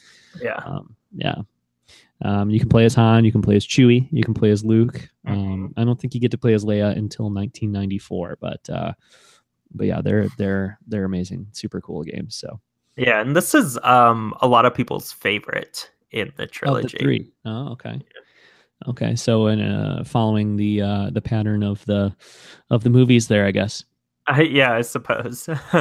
[0.42, 0.56] yeah.
[0.66, 1.36] um, yeah.
[2.20, 4.64] Um, you can play as Han, you can play as Chewie, you can play as
[4.64, 5.08] Luke.
[5.24, 8.92] Um, I don't think you get to play as Leia until 1994, but uh,
[9.74, 12.36] but yeah, they're they're they're amazing, super cool games.
[12.36, 12.60] So
[12.96, 16.98] Yeah, and this is um a lot of people's favorite in the oh, the trilogy.
[16.98, 17.32] three.
[17.44, 18.00] Oh, okay.
[18.86, 22.14] Okay, so in uh, following the uh, the pattern of the
[22.70, 23.84] of the movies there, I guess.
[24.28, 25.48] I, yeah, I suppose.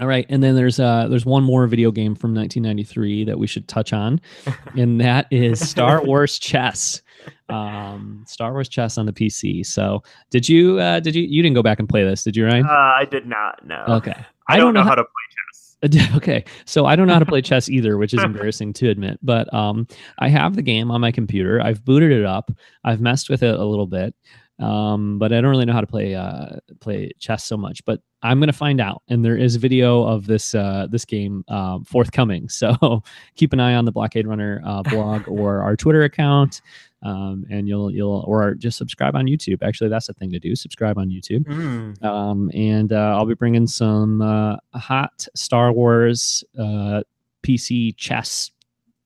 [0.00, 3.46] All right, and then there's uh there's one more video game from 1993 that we
[3.46, 4.22] should touch on,
[4.76, 7.02] and that is Star Wars Chess.
[7.48, 9.64] Um, Star Wars Chess on the PC.
[9.66, 12.46] So, did you uh did you you didn't go back and play this, did you,
[12.46, 12.66] Ryan?
[12.66, 13.84] uh, I did not know.
[13.88, 14.14] Okay.
[14.48, 16.12] I, don't, know how, to play chess.
[16.16, 19.18] Okay, so I don't know how to play chess either, which is embarrassing to admit.
[19.22, 19.86] But um,
[20.18, 21.60] I have the game on my computer.
[21.60, 22.50] I've booted it up.
[22.84, 24.14] I've messed with it a little bit,
[24.58, 27.84] um, but I don't really know how to play uh, play chess so much.
[27.84, 31.84] But I'm gonna find out, and there is video of this uh, this game um,
[31.84, 32.48] forthcoming.
[32.62, 33.02] So
[33.34, 36.60] keep an eye on the Blockade Runner uh, blog or our Twitter account,
[37.02, 39.62] um, and you'll you'll or just subscribe on YouTube.
[39.62, 40.54] Actually, that's the thing to do.
[40.54, 42.02] Subscribe on YouTube Mm.
[42.04, 47.02] um, and uh, I'll be bringing some uh, hot Star Wars uh,
[47.42, 48.50] PC chess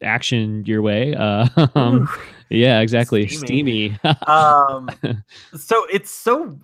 [0.02, 1.14] action your way.
[1.14, 2.08] Uh, um,
[2.50, 3.26] yeah, exactly.
[3.28, 3.98] Steamy.
[3.98, 4.16] Steamy.
[4.26, 4.90] um
[5.56, 6.58] so it's so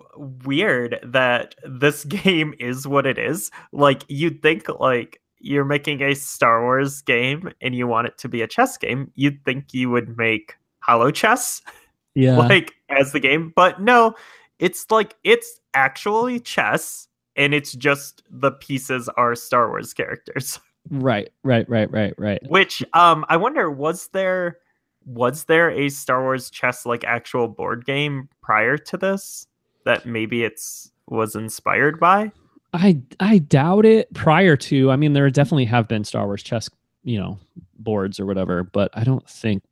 [0.45, 6.15] weird that this game is what it is like you'd think like you're making a
[6.15, 9.91] star wars game and you want it to be a chess game you'd think you
[9.91, 10.55] would make
[10.87, 11.63] holochess
[12.15, 12.37] yeah.
[12.37, 14.15] like as the game but no
[14.59, 20.59] it's like it's actually chess and it's just the pieces are star wars characters
[20.91, 21.31] right.
[21.45, 21.69] Right.
[21.69, 21.91] Right.
[21.91, 22.15] Right.
[22.19, 22.41] Right.
[22.49, 24.59] which um i wonder was there
[25.05, 29.47] was there a star wars chess like actual board game prior to this
[29.85, 32.31] that maybe it's was inspired by
[32.73, 34.13] I I doubt it.
[34.15, 36.71] Prior to, I mean, there definitely have been Star Wars chess,
[37.05, 37.39] you know,
[37.79, 39.63] boards or whatever, but I don't think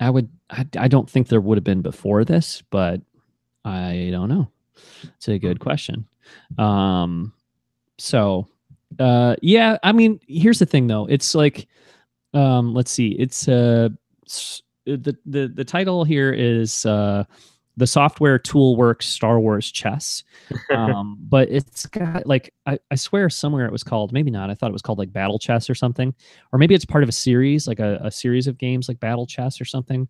[0.00, 0.28] I would.
[0.50, 3.00] I, I don't think there would have been before this, but
[3.64, 4.50] I don't know.
[5.16, 6.06] It's a good question.
[6.58, 7.32] Um,
[7.98, 8.48] so,
[8.98, 9.78] uh, yeah.
[9.82, 11.06] I mean, here's the thing, though.
[11.06, 11.68] It's like,
[12.32, 13.08] um, let's see.
[13.12, 13.90] It's uh,
[14.86, 17.24] the the the title here is uh
[17.76, 20.22] the software tool works Star Wars chess.
[20.70, 24.50] Um, but it's got like I, I swear somewhere it was called maybe not.
[24.50, 26.14] I thought it was called like Battle Chess or something,
[26.52, 29.26] or maybe it's part of a series like a, a series of games like Battle
[29.26, 30.08] Chess or something.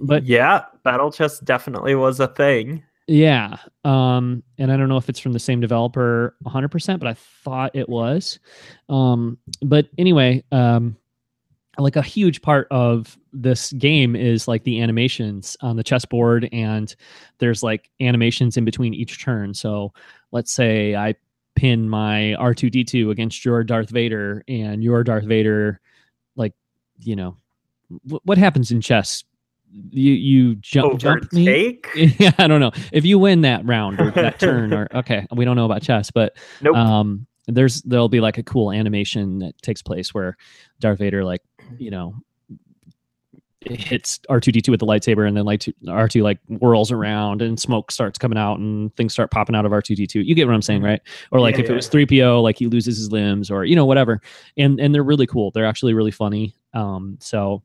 [0.00, 2.82] But yeah, Battle Chess definitely was a thing.
[3.06, 7.14] Yeah, um, and I don't know if it's from the same developer 100%, but I
[7.14, 8.38] thought it was.
[8.88, 10.96] Um, but anyway, um,
[11.78, 16.94] like a huge part of this game is like the animations on the chessboard and
[17.38, 19.54] there's like animations in between each turn.
[19.54, 19.92] So
[20.34, 21.14] let's say i
[21.54, 25.80] pin my r2d2 against your darth vader and your darth vader
[26.34, 26.52] like
[26.98, 27.36] you know
[28.06, 29.22] w- what happens in chess?
[29.90, 31.80] You you jump jump me?
[31.94, 32.72] Yeah i don't know.
[32.92, 36.10] If you win that round or that turn or okay we don't know about chess
[36.10, 36.76] but nope.
[36.76, 40.36] um there's there'll be like a cool animation that takes place where
[40.80, 41.42] darth vader like
[41.78, 42.14] you know
[43.66, 47.90] it hits R2D2 with the lightsaber and then like R2 like whirls around and smoke
[47.90, 50.24] starts coming out and things start popping out of R2D2.
[50.24, 50.88] You get what I'm saying, mm-hmm.
[50.88, 51.00] right?
[51.30, 51.72] Or like yeah, if yeah.
[51.72, 54.20] it was 3PO like he loses his limbs or you know whatever.
[54.56, 55.50] And and they're really cool.
[55.50, 56.54] They're actually really funny.
[56.74, 57.62] Um so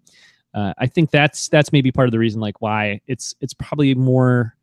[0.54, 3.94] uh, I think that's that's maybe part of the reason like why it's it's probably
[3.94, 4.56] more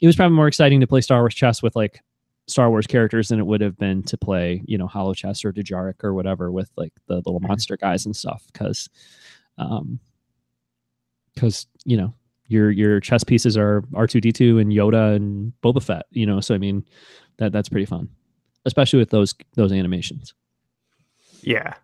[0.00, 2.00] it was probably more exciting to play Star Wars chess with like
[2.48, 6.02] Star Wars characters than it would have been to play, you know, holochess or Dejarik
[6.02, 7.48] or whatever with like the little mm-hmm.
[7.48, 8.42] monster guys and stuff.
[8.52, 8.88] Because,
[9.58, 10.00] um,
[11.34, 12.14] because you know
[12.48, 16.06] your your chess pieces are R two D two and Yoda and Boba Fett.
[16.10, 16.84] You know, so I mean,
[17.36, 18.08] that that's pretty fun,
[18.64, 20.34] especially with those those animations.
[21.42, 21.74] Yeah,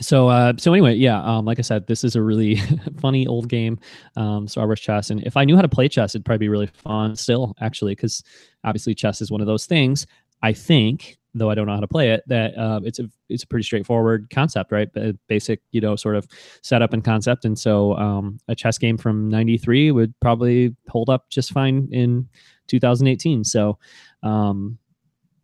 [0.00, 2.56] so uh, so anyway, yeah, um, like I said, this is a really
[3.00, 3.78] funny old game,
[4.16, 5.10] um, Star chess.
[5.10, 7.92] And if I knew how to play chess, it'd probably be really fun still, actually,
[7.92, 8.22] because
[8.64, 10.06] obviously chess is one of those things.
[10.42, 13.42] I think, though I don't know how to play it, that uh, it's a it's
[13.42, 14.88] a pretty straightforward concept, right?
[15.28, 16.26] Basic, you know, sort of
[16.62, 17.44] setup and concept.
[17.44, 22.28] And so um, a chess game from '93 would probably hold up just fine in
[22.68, 23.44] 2018.
[23.44, 23.78] So
[24.22, 24.78] um,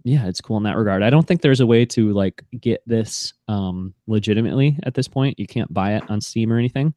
[0.04, 1.02] yeah, it's cool in that regard.
[1.02, 5.38] I don't think there's a way to like get this um legitimately at this point.
[5.38, 6.94] You can't buy it on Steam or anything.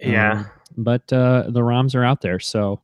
[0.00, 0.32] Yeah.
[0.32, 2.40] Um, but uh the ROMs are out there.
[2.40, 2.80] So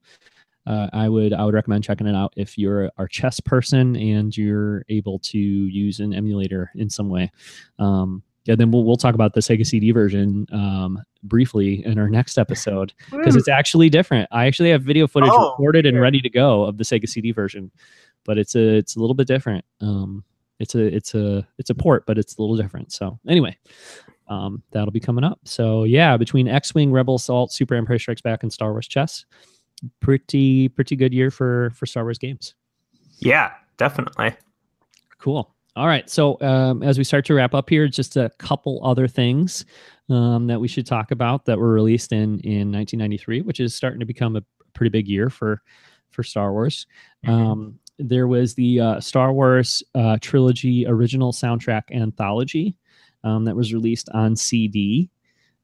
[0.66, 4.36] uh, I would I would recommend checking it out if you're a chess person and
[4.36, 7.30] you're able to use an emulator in some way.
[7.78, 12.08] Um, yeah, then we'll we'll talk about the Sega CD version um, briefly in our
[12.08, 14.28] next episode because it's actually different.
[14.32, 17.30] I actually have video footage oh, recorded and ready to go of the Sega CD
[17.32, 17.70] version
[18.24, 19.64] but it's a it's a little bit different.
[19.80, 20.24] Um,
[20.58, 22.92] it's a it's a it's a port, but it's a little different.
[22.92, 23.56] So anyway,
[24.28, 25.40] um, that'll be coming up.
[25.44, 29.24] So yeah, between X Wing, Rebel Assault, Super Empire Strikes Back, and Star Wars Chess,
[30.00, 32.54] pretty pretty good year for for Star Wars games.
[33.18, 34.34] Yeah, definitely.
[35.18, 35.54] Cool.
[35.74, 36.08] All right.
[36.10, 39.64] So um, as we start to wrap up here, just a couple other things
[40.10, 44.00] um, that we should talk about that were released in in 1993, which is starting
[44.00, 44.42] to become a
[44.74, 45.62] pretty big year for
[46.10, 46.86] for Star Wars.
[47.26, 47.34] Mm-hmm.
[47.34, 52.76] Um, there was the uh, Star Wars uh, trilogy original soundtrack anthology
[53.24, 55.10] um, that was released on CD.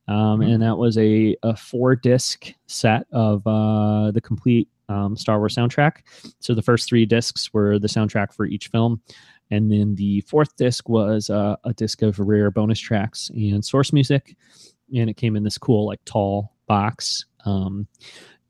[0.07, 0.51] Um, mm-hmm.
[0.51, 5.55] And that was a, a four disc set of uh, the complete um, Star Wars
[5.55, 5.99] soundtrack.
[6.41, 9.03] So the first three discs were the soundtrack for each film.
[9.51, 13.93] And then the fourth disc was uh, a disc of rare bonus tracks and source
[13.93, 14.37] music.
[14.95, 17.27] And it came in this cool, like, tall box.
[17.45, 17.87] Um,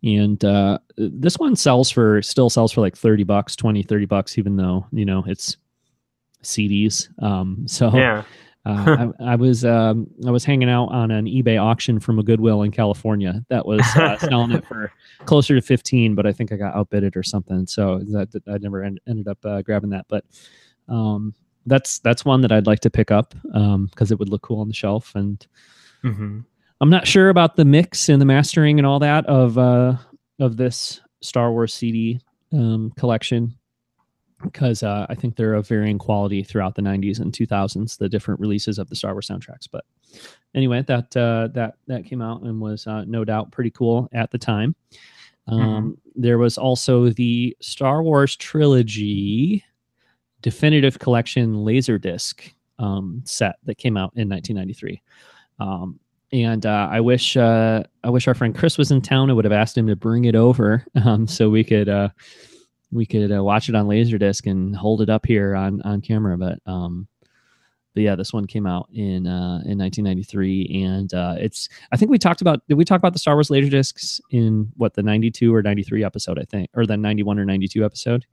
[0.02, 4.38] and uh, this one sells for still sells for like 30 bucks 20 30 bucks
[4.38, 5.56] even though you know it's
[6.42, 8.22] cds um, so yeah
[8.68, 12.22] uh, I, I, was um, I was hanging out on an eBay auction from a
[12.22, 14.92] Goodwill in California that was uh, selling it for
[15.24, 17.66] closer to 15, but I think I got outbidded or something.
[17.66, 20.04] So that, that I never end, ended up uh, grabbing that.
[20.08, 20.24] But
[20.88, 21.34] um,
[21.64, 24.60] that's that's one that I'd like to pick up because um, it would look cool
[24.60, 25.14] on the shelf.
[25.14, 25.46] And
[26.04, 26.40] mm-hmm.
[26.80, 29.96] I'm not sure about the mix and the mastering and all that of uh,
[30.38, 32.20] of this Star Wars CD
[32.52, 33.54] um, collection
[34.42, 38.38] because uh, I think they're of varying quality throughout the 90s and 2000s, the different
[38.38, 39.68] releases of the Star Wars soundtracks.
[39.70, 39.84] But
[40.54, 44.30] anyway, that uh, that that came out and was uh, no doubt pretty cool at
[44.30, 44.74] the time.
[45.48, 45.90] Um, mm-hmm.
[46.14, 49.64] There was also the Star Wars trilogy
[50.40, 55.02] definitive collection laserdisc um, set that came out in 1993.
[55.58, 55.98] Um,
[56.32, 59.30] and uh, I wish uh, I wish our friend Chris was in town.
[59.30, 62.10] I would have asked him to bring it over um, so we could uh,
[62.90, 66.36] we could uh, watch it on Laserdisc and hold it up here on on camera.
[66.36, 67.08] But um,
[67.94, 71.68] but yeah, this one came out in uh, in 1993, and uh, it's.
[71.90, 72.66] I think we talked about.
[72.68, 76.04] Did we talk about the Star Wars laser discs in what the 92 or 93
[76.04, 76.38] episode?
[76.38, 78.26] I think, or the 91 or 92 episode.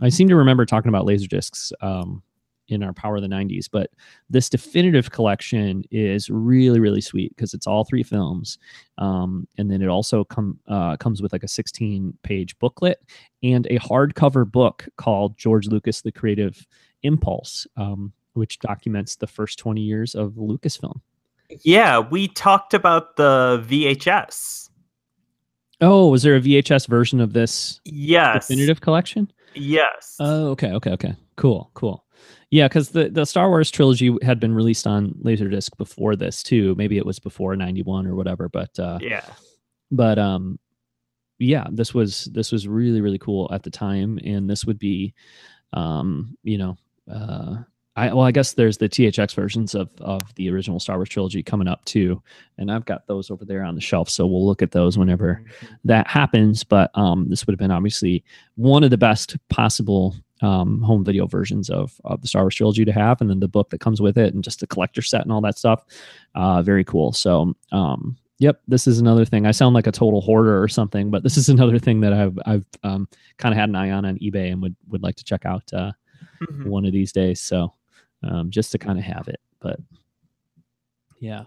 [0.00, 2.22] I seem to remember talking about laser discs um,
[2.72, 3.90] in our Power of the 90s, but
[4.30, 8.58] this definitive collection is really really sweet because it's all three films,
[8.98, 12.98] um, and then it also come uh, comes with like a 16 page booklet
[13.42, 16.66] and a hardcover book called George Lucas: The Creative
[17.02, 17.66] Impulse.
[17.76, 21.00] Um, which documents the first 20 years of Lucasfilm.
[21.62, 24.70] Yeah, we talked about the VHS.
[25.80, 28.46] Oh, was there a VHS version of this yes.
[28.46, 29.30] definitive collection?
[29.54, 30.16] Yes.
[30.20, 31.14] Oh, okay, okay, okay.
[31.36, 32.04] Cool, cool.
[32.52, 36.74] Yeah, because the, the Star Wars trilogy had been released on Laserdisc before this too.
[36.74, 38.50] Maybe it was before '91 or whatever.
[38.50, 39.24] But uh, yeah,
[39.90, 40.58] but um,
[41.38, 45.14] yeah, this was this was really really cool at the time, and this would be,
[45.72, 46.76] um, you know,
[47.10, 47.56] uh,
[47.96, 51.42] I well, I guess there's the THX versions of of the original Star Wars trilogy
[51.42, 52.22] coming up too,
[52.58, 54.10] and I've got those over there on the shelf.
[54.10, 55.74] So we'll look at those whenever mm-hmm.
[55.84, 56.64] that happens.
[56.64, 58.22] But um, this would have been obviously
[58.56, 62.84] one of the best possible um, home video versions of of the Star Wars trilogy
[62.84, 65.22] to have, and then the book that comes with it, and just the collector set
[65.22, 65.84] and all that stuff.
[66.34, 67.12] Uh, very cool.
[67.12, 69.46] So um, yep, this is another thing.
[69.46, 72.38] I sound like a total hoarder or something, but this is another thing that I've
[72.44, 75.24] I've um, kind of had an eye on on eBay and would would like to
[75.24, 75.92] check out uh,
[76.42, 76.68] mm-hmm.
[76.68, 77.40] one of these days.
[77.40, 77.74] So
[78.22, 79.40] um, just to kind of have it.
[79.60, 79.78] But
[81.22, 81.44] yeah,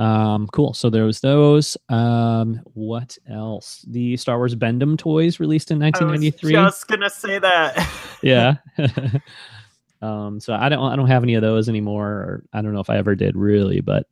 [0.00, 0.74] um, cool.
[0.74, 1.76] So there was those.
[1.88, 3.84] Um, what else?
[3.86, 6.56] The Star Wars Bend-Em toys released in 1993.
[6.56, 7.88] i just gonna say that.
[8.22, 8.56] yeah.
[10.02, 12.08] um, so I don't I don't have any of those anymore.
[12.08, 14.08] Or I don't know if I ever did really, but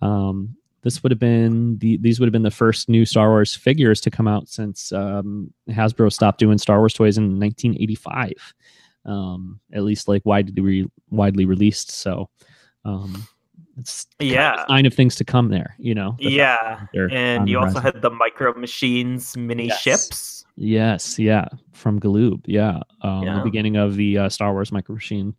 [0.00, 3.56] um, this would have been the these would have been the first new Star Wars
[3.56, 8.54] figures to come out since um, Hasbro stopped doing Star Wars toys in 1985
[9.04, 11.90] um, at least like widely re- widely released.
[11.90, 12.28] So
[12.84, 13.26] um,
[13.78, 15.74] it's yeah sign of things to come there.
[15.78, 16.16] You know.
[16.18, 19.80] Yeah, and you also had the micro machines mini yes.
[19.80, 20.44] ships.
[20.56, 22.42] Yes, yeah, from Galoob.
[22.46, 23.38] Yeah, um, yeah.
[23.38, 25.34] the beginning of the uh, Star Wars micro machine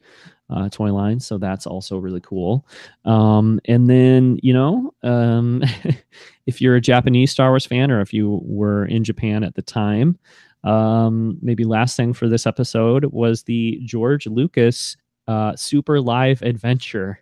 [0.49, 1.19] uh, toy line.
[1.19, 2.67] So that's also really cool.
[3.05, 5.63] Um, and then, you know, um,
[6.45, 9.61] if you're a Japanese Star Wars fan or if you were in Japan at the
[9.61, 10.17] time,
[10.63, 17.19] um, maybe last thing for this episode was the George Lucas uh, Super Live Adventure,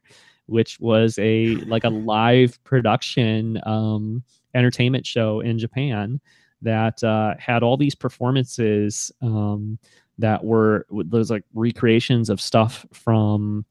[0.54, 4.24] which was a like a live production um,
[4.54, 6.22] entertainment show in Japan
[6.62, 9.80] that uh, had all these performances um,
[10.20, 13.66] that were those like recreations of stuff from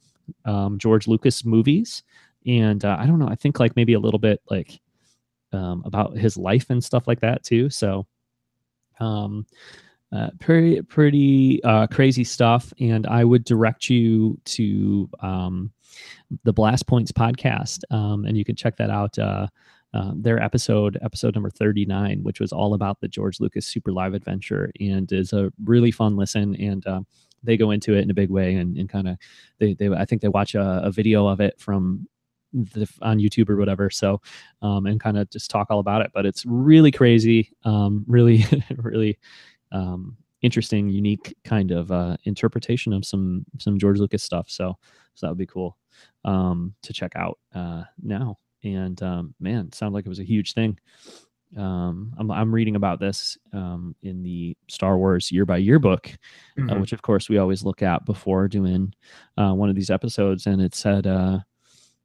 [0.44, 2.02] um, George Lucas movies,
[2.46, 4.80] and uh, I don't know, I think like maybe a little bit like
[5.52, 7.70] um, about his life and stuff like that too.
[7.70, 8.06] So
[8.98, 9.46] um,
[10.10, 15.70] uh, pretty pretty uh, crazy stuff, and I would direct you to um,
[16.44, 19.18] the Blast Points podcast, um, and you can check that out.
[19.18, 19.46] Uh,
[19.94, 24.14] uh, their episode, episode number 39, which was all about the George Lucas Super Live
[24.14, 26.56] Adventure, and is a really fun listen.
[26.56, 27.02] And uh,
[27.42, 29.18] they go into it in a big way, and, and kind of
[29.58, 32.08] they, they I think they watch a, a video of it from
[32.54, 33.90] the, on YouTube or whatever.
[33.90, 34.20] So,
[34.62, 36.10] um, and kind of just talk all about it.
[36.14, 39.18] But it's really crazy, um, really, really
[39.72, 44.48] um, interesting, unique kind of uh, interpretation of some some George Lucas stuff.
[44.48, 44.78] So,
[45.14, 45.76] so that would be cool
[46.24, 48.38] um, to check out uh, now.
[48.64, 50.78] And um, man, sounded like it was a huge thing.
[51.56, 56.08] Um, I'm, I'm reading about this um, in the Star Wars year by year book,
[56.08, 56.70] uh, mm-hmm.
[56.70, 58.94] uh, which of course we always look at before doing
[59.36, 60.46] uh, one of these episodes.
[60.46, 61.40] And it said, uh,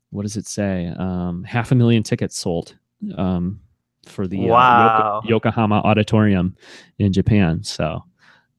[0.10, 0.94] what does it say?
[0.98, 2.76] Um, half a million tickets sold
[3.16, 3.62] um,
[4.06, 5.22] for the wow.
[5.24, 6.56] uh, Yokohama Auditorium
[7.00, 7.64] in Japan.
[7.64, 8.04] So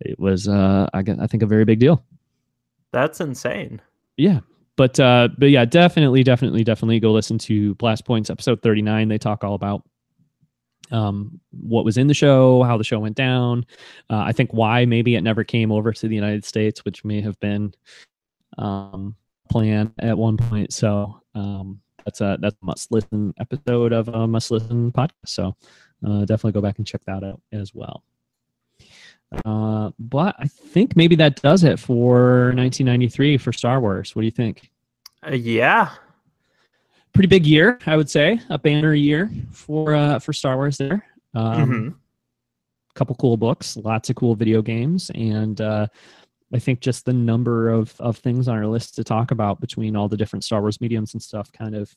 [0.01, 2.03] it was, uh, I, I think, a very big deal.
[2.93, 3.83] That's insane.
[4.17, 4.41] Yeah,
[4.79, 9.09] but uh, but yeah, definitely, definitely, definitely go listen to Blast Points episode thirty nine.
[9.09, 9.83] They talk all about
[10.93, 13.67] um, what was in the show, how the show went down.
[14.09, 17.21] Uh, I think why maybe it never came over to the United States, which may
[17.21, 17.75] have been
[18.57, 19.17] um,
[19.51, 20.73] plan at one point.
[20.73, 25.11] So um, that's a that's a must listen episode of a must listen podcast.
[25.27, 25.57] So
[26.07, 28.05] uh, definitely go back and check that out as well.
[29.45, 34.17] Uh, but I think maybe that does it for 1993 for Star Wars.
[34.17, 34.71] What do you think?
[35.27, 35.91] Uh, yeah,
[37.13, 40.79] pretty big year, I would say, a banner year for uh, for Star Wars.
[40.79, 41.89] There, um, mm-hmm.
[42.95, 45.89] couple cool books, lots of cool video games, and uh,
[46.55, 49.97] I think just the number of of things on our list to talk about between
[49.97, 51.95] all the different Star Wars mediums and stuff kind of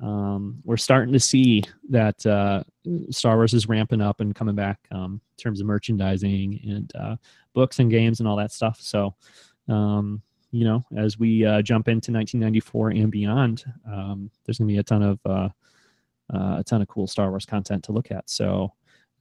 [0.00, 2.62] um, we're starting to see that uh,
[3.10, 7.16] Star Wars is ramping up and coming back um, in terms of merchandising and uh,
[7.54, 8.78] books and games and all that stuff.
[8.80, 9.14] So,
[9.68, 14.74] um, you know, as we uh, jump into 1994 and beyond, um, there's going to
[14.74, 15.48] be a ton of uh,
[16.32, 18.28] uh, a ton of cool Star Wars content to look at.
[18.28, 18.72] So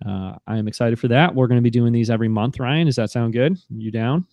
[0.06, 1.34] uh, I am excited for that.
[1.34, 2.60] We're going to be doing these every month.
[2.60, 3.58] Ryan, does that sound good?
[3.70, 4.26] You down?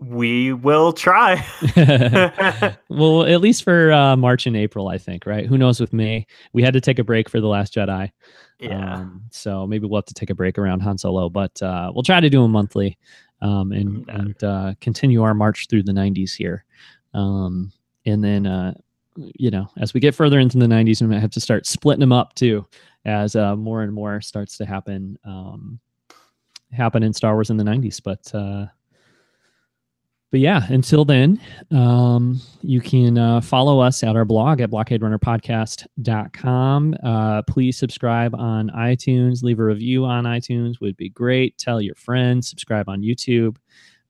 [0.00, 1.44] We will try.
[2.88, 5.26] well, at least for uh, March and April, I think.
[5.26, 5.46] Right?
[5.46, 6.26] Who knows with May?
[6.52, 8.10] We had to take a break for the Last Jedi.
[8.58, 8.94] Yeah.
[8.96, 12.04] Um, so maybe we'll have to take a break around Han Solo, but uh, we'll
[12.04, 12.96] try to do them monthly
[13.42, 14.14] um, and Yeah.
[14.14, 16.64] and uh, continue our march through the 90s here.
[17.12, 17.72] Um,
[18.06, 18.74] and then, uh,
[19.16, 22.00] you know, as we get further into the 90s, we might have to start splitting
[22.00, 22.64] them up too,
[23.04, 25.78] as uh, more and more starts to happen um,
[26.70, 28.00] happen in Star Wars in the 90s.
[28.02, 28.66] But uh,
[30.32, 31.38] but yeah, until then,
[31.70, 36.94] um, you can uh, follow us at our blog at blockaderunnerpodcast.com.
[37.04, 41.58] Uh, please subscribe on iTunes, leave a review on iTunes would be great.
[41.58, 43.58] Tell your friends, subscribe on YouTube.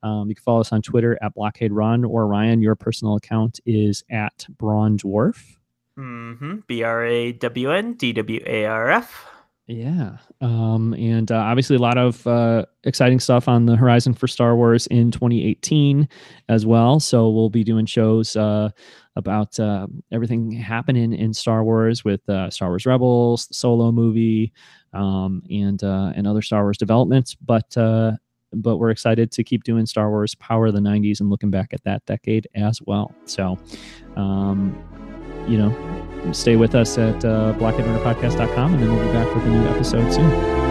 [0.01, 2.61] Um, you can follow us on Twitter at Blockade Run or Ryan.
[2.61, 5.57] Your personal account is at Brawn Dwarf.
[5.99, 6.59] Mm-hmm.
[6.67, 9.27] B R A W N D W A R F.
[9.67, 10.17] Yeah.
[10.41, 14.57] Um, and uh, obviously, a lot of uh, exciting stuff on the horizon for Star
[14.57, 16.09] Wars in 2018
[16.49, 16.99] as well.
[16.99, 18.71] So, we'll be doing shows uh,
[19.15, 24.51] about uh, everything happening in Star Wars with uh, Star Wars Rebels, the solo movie,
[24.91, 27.35] um, and, uh, and other Star Wars developments.
[27.35, 28.13] But uh,
[28.55, 31.73] but we're excited to keep doing Star Wars Power of the 90s and looking back
[31.73, 33.13] at that decade as well.
[33.25, 33.57] So,
[34.15, 34.77] um,
[35.47, 39.49] you know, stay with us at uh, blockaderunnerpodcast.com and then we'll be back with a
[39.49, 40.62] new episode soon.